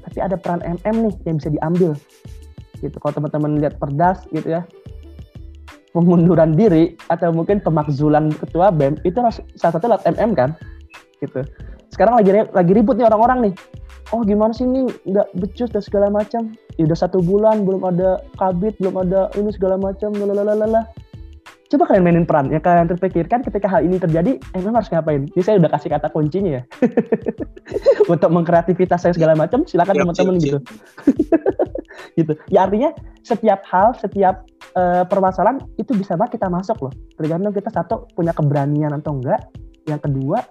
[0.00, 1.92] tapi ada peran MM nih yang bisa diambil
[2.80, 2.96] gitu.
[3.00, 4.62] Kalau teman-teman lihat perdas gitu ya
[5.90, 9.18] pengunduran diri atau mungkin pemakzulan ketua BEM itu
[9.58, 10.54] salah satu lewat MM kan?
[11.18, 11.42] Gitu.
[11.90, 13.54] Sekarang lagi lagi ribut nih orang-orang nih.
[14.10, 14.90] Oh gimana sih ini?
[15.06, 16.54] Nggak becus dan segala macam.
[16.78, 20.86] Ya udah satu bulan belum ada kabit belum ada ini segala macam lalalala
[21.70, 25.30] coba kalian mainin peran ya kalian terpikirkan ketika hal ini terjadi emang harus ngapain?
[25.30, 26.62] Ini saya udah kasih kata kuncinya ya.
[28.12, 30.58] Untuk mengkreativitas saya segala macam silakan teman-teman gitu.
[32.18, 32.32] gitu.
[32.50, 32.90] Ya artinya
[33.22, 34.42] setiap hal setiap
[34.76, 36.92] uh, permasalahan itu bisa banget kita masuk loh.
[37.16, 39.40] Tergantung kita satu punya keberanian atau enggak.
[39.88, 40.44] Yang kedua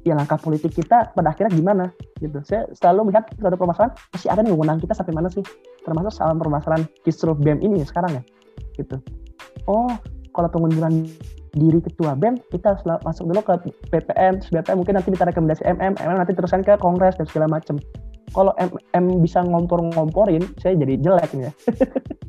[0.00, 1.84] ya langkah politik kita pada akhirnya gimana
[2.18, 2.40] gitu.
[2.44, 5.44] Saya selalu melihat suatu permasalahan masih ada nih wewenang kita sampai mana sih?
[5.84, 8.22] Termasuk soal permasalahan kisruh BEM ini sekarang ya
[8.80, 8.96] gitu.
[9.68, 9.92] Oh
[10.32, 11.04] kalau pengunduran
[11.52, 16.16] diri ketua BEM kita masuk dulu ke BPM, BPM mungkin nanti kita rekomendasi MM, MM
[16.22, 17.76] nanti teruskan ke kongres dan segala macam.
[18.30, 21.52] Kalau MM bisa ngompor-ngomporin, saya jadi jelek nih ya.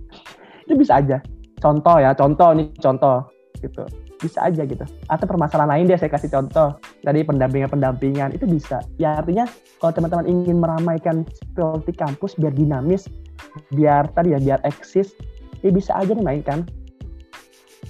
[0.72, 1.18] itu bisa aja.
[1.60, 3.28] Contoh ya, contoh nih contoh
[3.60, 3.84] gitu.
[4.22, 4.86] Bisa aja gitu.
[5.12, 6.80] Atau permasalahan lain dia saya kasih contoh.
[7.04, 8.80] Tadi pendampingan-pendampingan itu bisa.
[8.96, 9.44] Ya artinya
[9.84, 13.10] kalau teman-teman ingin meramaikan politik kampus biar dinamis,
[13.76, 15.12] biar tadi ya biar eksis,
[15.62, 16.66] ya bisa aja dimainkan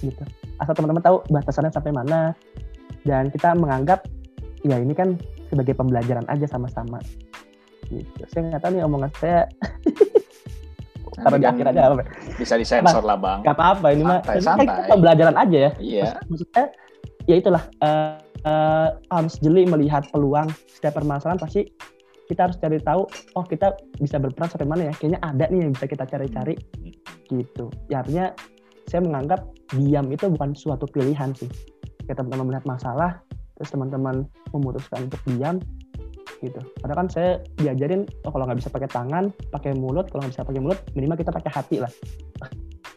[0.00, 0.24] gitu
[0.60, 2.36] asal teman-teman tahu batasannya sampai mana
[3.02, 4.06] dan kita menganggap
[4.62, 5.18] ya ini kan
[5.50, 7.02] sebagai pembelajaran aja sama-sama
[7.90, 9.40] gitu saya nggak tahu nih omongan saya
[11.20, 12.04] taruh di akhir aja apa?
[12.40, 13.38] Bisa disensor lah bang.
[13.44, 14.88] Gak apa-apa ini mah santai.
[14.88, 15.70] pembelajaran aja ya.
[15.76, 16.04] Iya.
[16.28, 16.64] Maksudnya
[17.28, 18.16] ya itulah uh,
[18.48, 21.68] uh, harus jeli melihat peluang setiap permasalahan pasti
[22.26, 23.04] kita harus cari tahu
[23.36, 24.94] oh kita bisa berperan sampai mana ya?
[24.96, 26.54] Kayaknya ada nih yang bisa kita cari-cari.
[27.28, 27.66] Gitu.
[27.92, 28.32] Ya artinya
[28.88, 29.40] saya menganggap
[29.76, 31.48] diam itu bukan suatu pilihan sih.
[32.08, 33.10] Kayak teman-teman melihat masalah,
[33.56, 35.62] terus teman-teman memutuskan untuk diam,
[36.42, 36.60] gitu.
[36.82, 40.10] Padahal kan saya diajarin, oh kalau nggak bisa pakai tangan, pakai mulut.
[40.10, 41.92] Kalau nggak bisa pakai mulut, minimal kita pakai hati lah.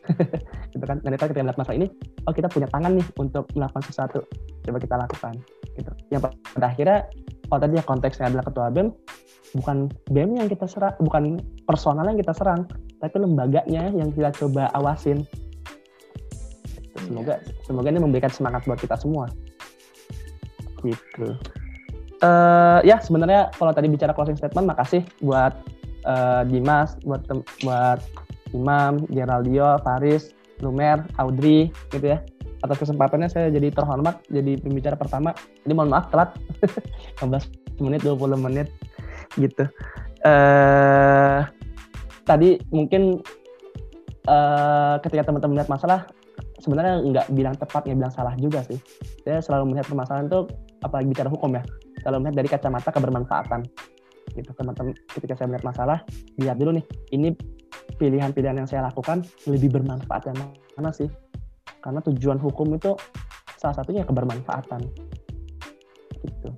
[0.74, 0.98] gitu kan.
[1.06, 1.88] Dan kita melihat masalah ini,
[2.26, 4.20] oh kita punya tangan nih untuk melakukan sesuatu.
[4.66, 5.34] Coba kita lakukan.
[5.78, 5.92] Gitu.
[6.10, 7.00] Yang pada akhirnya,
[7.46, 8.88] kalau tadi ya konteksnya adalah ketua BEM,
[9.62, 9.78] bukan
[10.10, 11.38] BEM yang kita serang, bukan
[11.70, 12.66] personal yang kita serang,
[12.98, 15.22] tapi lembaganya yang kita coba awasin
[17.06, 19.30] semoga semoga ini memberikan semangat buat kita semua
[20.82, 21.38] gitu
[22.26, 25.54] uh, ya sebenarnya kalau tadi bicara closing statement makasih buat
[26.10, 27.22] uh, Dimas buat
[27.62, 28.02] buat
[28.58, 30.34] Imam Geraldio Faris
[30.66, 32.20] Lumer Audrey gitu ya
[32.66, 35.38] atas kesempatannya saya jadi terhormat jadi pembicara pertama.
[35.70, 36.34] Ini mohon maaf telat
[37.22, 38.68] 15 menit 20 menit
[39.38, 39.70] gitu.
[40.26, 41.40] Eh
[42.26, 43.22] tadi mungkin
[44.26, 46.10] eh ketika teman-teman melihat masalah
[46.58, 48.82] sebenarnya nggak bilang tepat nggak bilang salah juga sih.
[49.22, 50.50] Saya selalu melihat permasalahan itu
[50.82, 51.64] apalagi bicara hukum ya,
[52.06, 53.66] selalu melihat dari kacamata kebermanfaatan.
[54.38, 55.98] Gitu teman-teman ketika saya melihat masalah
[56.38, 56.86] lihat dulu nih
[57.18, 57.34] ini
[57.98, 60.38] pilihan-pilihan yang saya lakukan lebih bermanfaat yang
[60.78, 61.10] mana sih?
[61.82, 62.94] Karena tujuan hukum itu
[63.58, 64.86] salah satunya kebermanfaatan.
[66.22, 66.50] Gitu.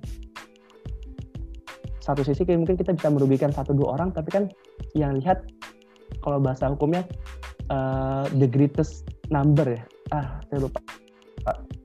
[2.04, 4.44] Satu sisi mungkin kita bisa merugikan satu dua orang tapi kan
[4.92, 5.48] yang lihat
[6.20, 7.08] kalau bahasa hukumnya
[7.72, 9.84] uh, the greatest number ya.
[10.12, 10.80] Ah saya lupa.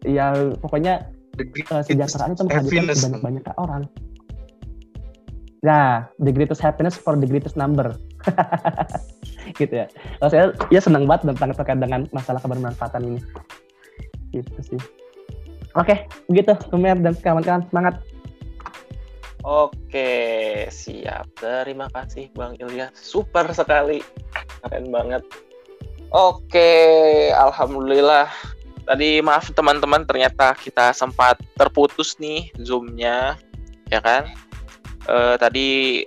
[0.04, 1.08] Ya pokoknya
[1.40, 3.84] kesejahteraan itu menghadirkan banyak banyak orang
[5.64, 7.96] Nah, the greatest happiness for the greatest number.
[9.60, 9.88] gitu ya.
[10.20, 13.20] Kalau saya ya senang banget tentang terkait dengan masalah kebermanfaatan ini.
[14.36, 14.82] Gitu sih.
[15.80, 16.52] Oke, begitu.
[16.68, 17.96] Tumer dan kawan-kawan semangat.
[19.48, 20.12] Oke,
[20.68, 21.32] siap.
[21.40, 22.92] Terima kasih Bang Ilya.
[22.92, 24.04] Super sekali.
[24.68, 25.24] Keren banget.
[26.12, 26.72] Oke,
[27.32, 28.28] alhamdulillah.
[28.84, 33.40] Tadi maaf teman-teman, ternyata kita sempat terputus nih Zoom-nya,
[33.88, 34.28] ya kan?
[35.08, 36.02] uh, tadi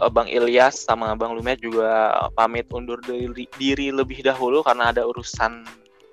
[0.00, 5.04] uh, Bang Ilyas sama Bang Lumet juga pamit undur diri, diri lebih dahulu karena ada
[5.06, 5.64] urusan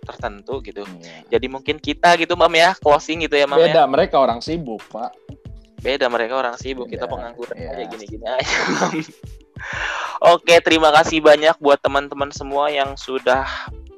[0.06, 0.86] tertentu gitu.
[1.02, 1.38] Yeah.
[1.38, 3.90] Jadi mungkin kita gitu Mam ya closing gitu ya Mam Beda, ya.
[3.90, 5.12] mereka orang sibuk, Pak.
[5.82, 6.94] Beda mereka orang sibuk, Beda.
[6.94, 7.74] kita pengangguran yeah.
[7.74, 8.58] aja gini-gini aja.
[10.36, 13.46] Oke, terima kasih banyak buat teman-teman semua yang sudah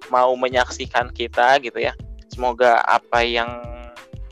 [0.10, 1.94] mau menyaksikan kita gitu ya.
[2.32, 3.50] Semoga apa yang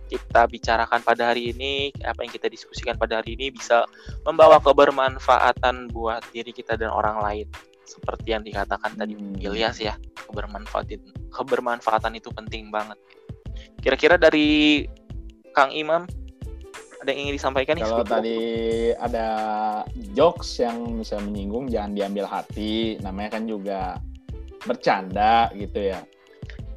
[0.05, 3.83] kita bicarakan pada hari ini, apa yang kita diskusikan pada hari ini bisa
[4.23, 7.47] membawa kebermanfaatan buat diri kita dan orang lain.
[7.85, 9.41] Seperti yang dikatakan tadi hmm.
[9.41, 9.97] Ilyas ya,
[10.29, 11.01] kebermanfaatan
[11.33, 12.97] kebermanfaatan itu penting banget.
[13.81, 14.83] Kira-kira dari
[15.53, 16.05] Kang Imam
[17.05, 18.39] ada yang ingin disampaikan Kalau tadi
[18.97, 19.27] ada
[20.17, 24.01] jokes yang bisa menyinggung jangan diambil hati, namanya kan juga
[24.65, 25.99] bercanda gitu ya.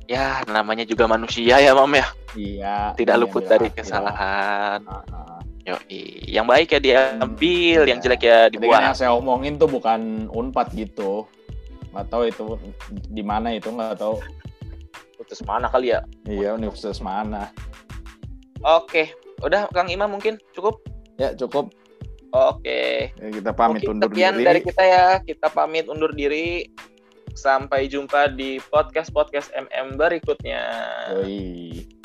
[0.09, 2.07] Ya namanya juga manusia ya mam ya.
[2.33, 4.81] Iya tidak luput dari kesalahan.
[4.85, 5.41] Uh, uh.
[5.69, 6.25] Yoi.
[6.25, 10.73] yang baik ya diambil hmm, yang jelek ya dibuang yang saya omongin tuh bukan unpad
[10.73, 11.29] gitu.
[11.93, 12.45] Nggak tahu itu
[13.13, 14.17] di mana itu nggak tahu.
[15.19, 16.01] Universitas mana kali ya?
[16.25, 17.53] Iya universitas mana.
[18.65, 19.13] Oke.
[19.45, 20.81] Udah kang Imam mungkin cukup?
[21.21, 21.69] Ya cukup.
[22.33, 23.13] Oke.
[23.13, 24.47] Ya, kita pamit Mungkin undur sekian diri.
[24.47, 25.07] dari kita ya.
[25.21, 26.69] Kita pamit undur diri.
[27.39, 30.63] Sampai jumpa di podcast-podcast MM berikutnya.
[31.15, 31.98] Yoi.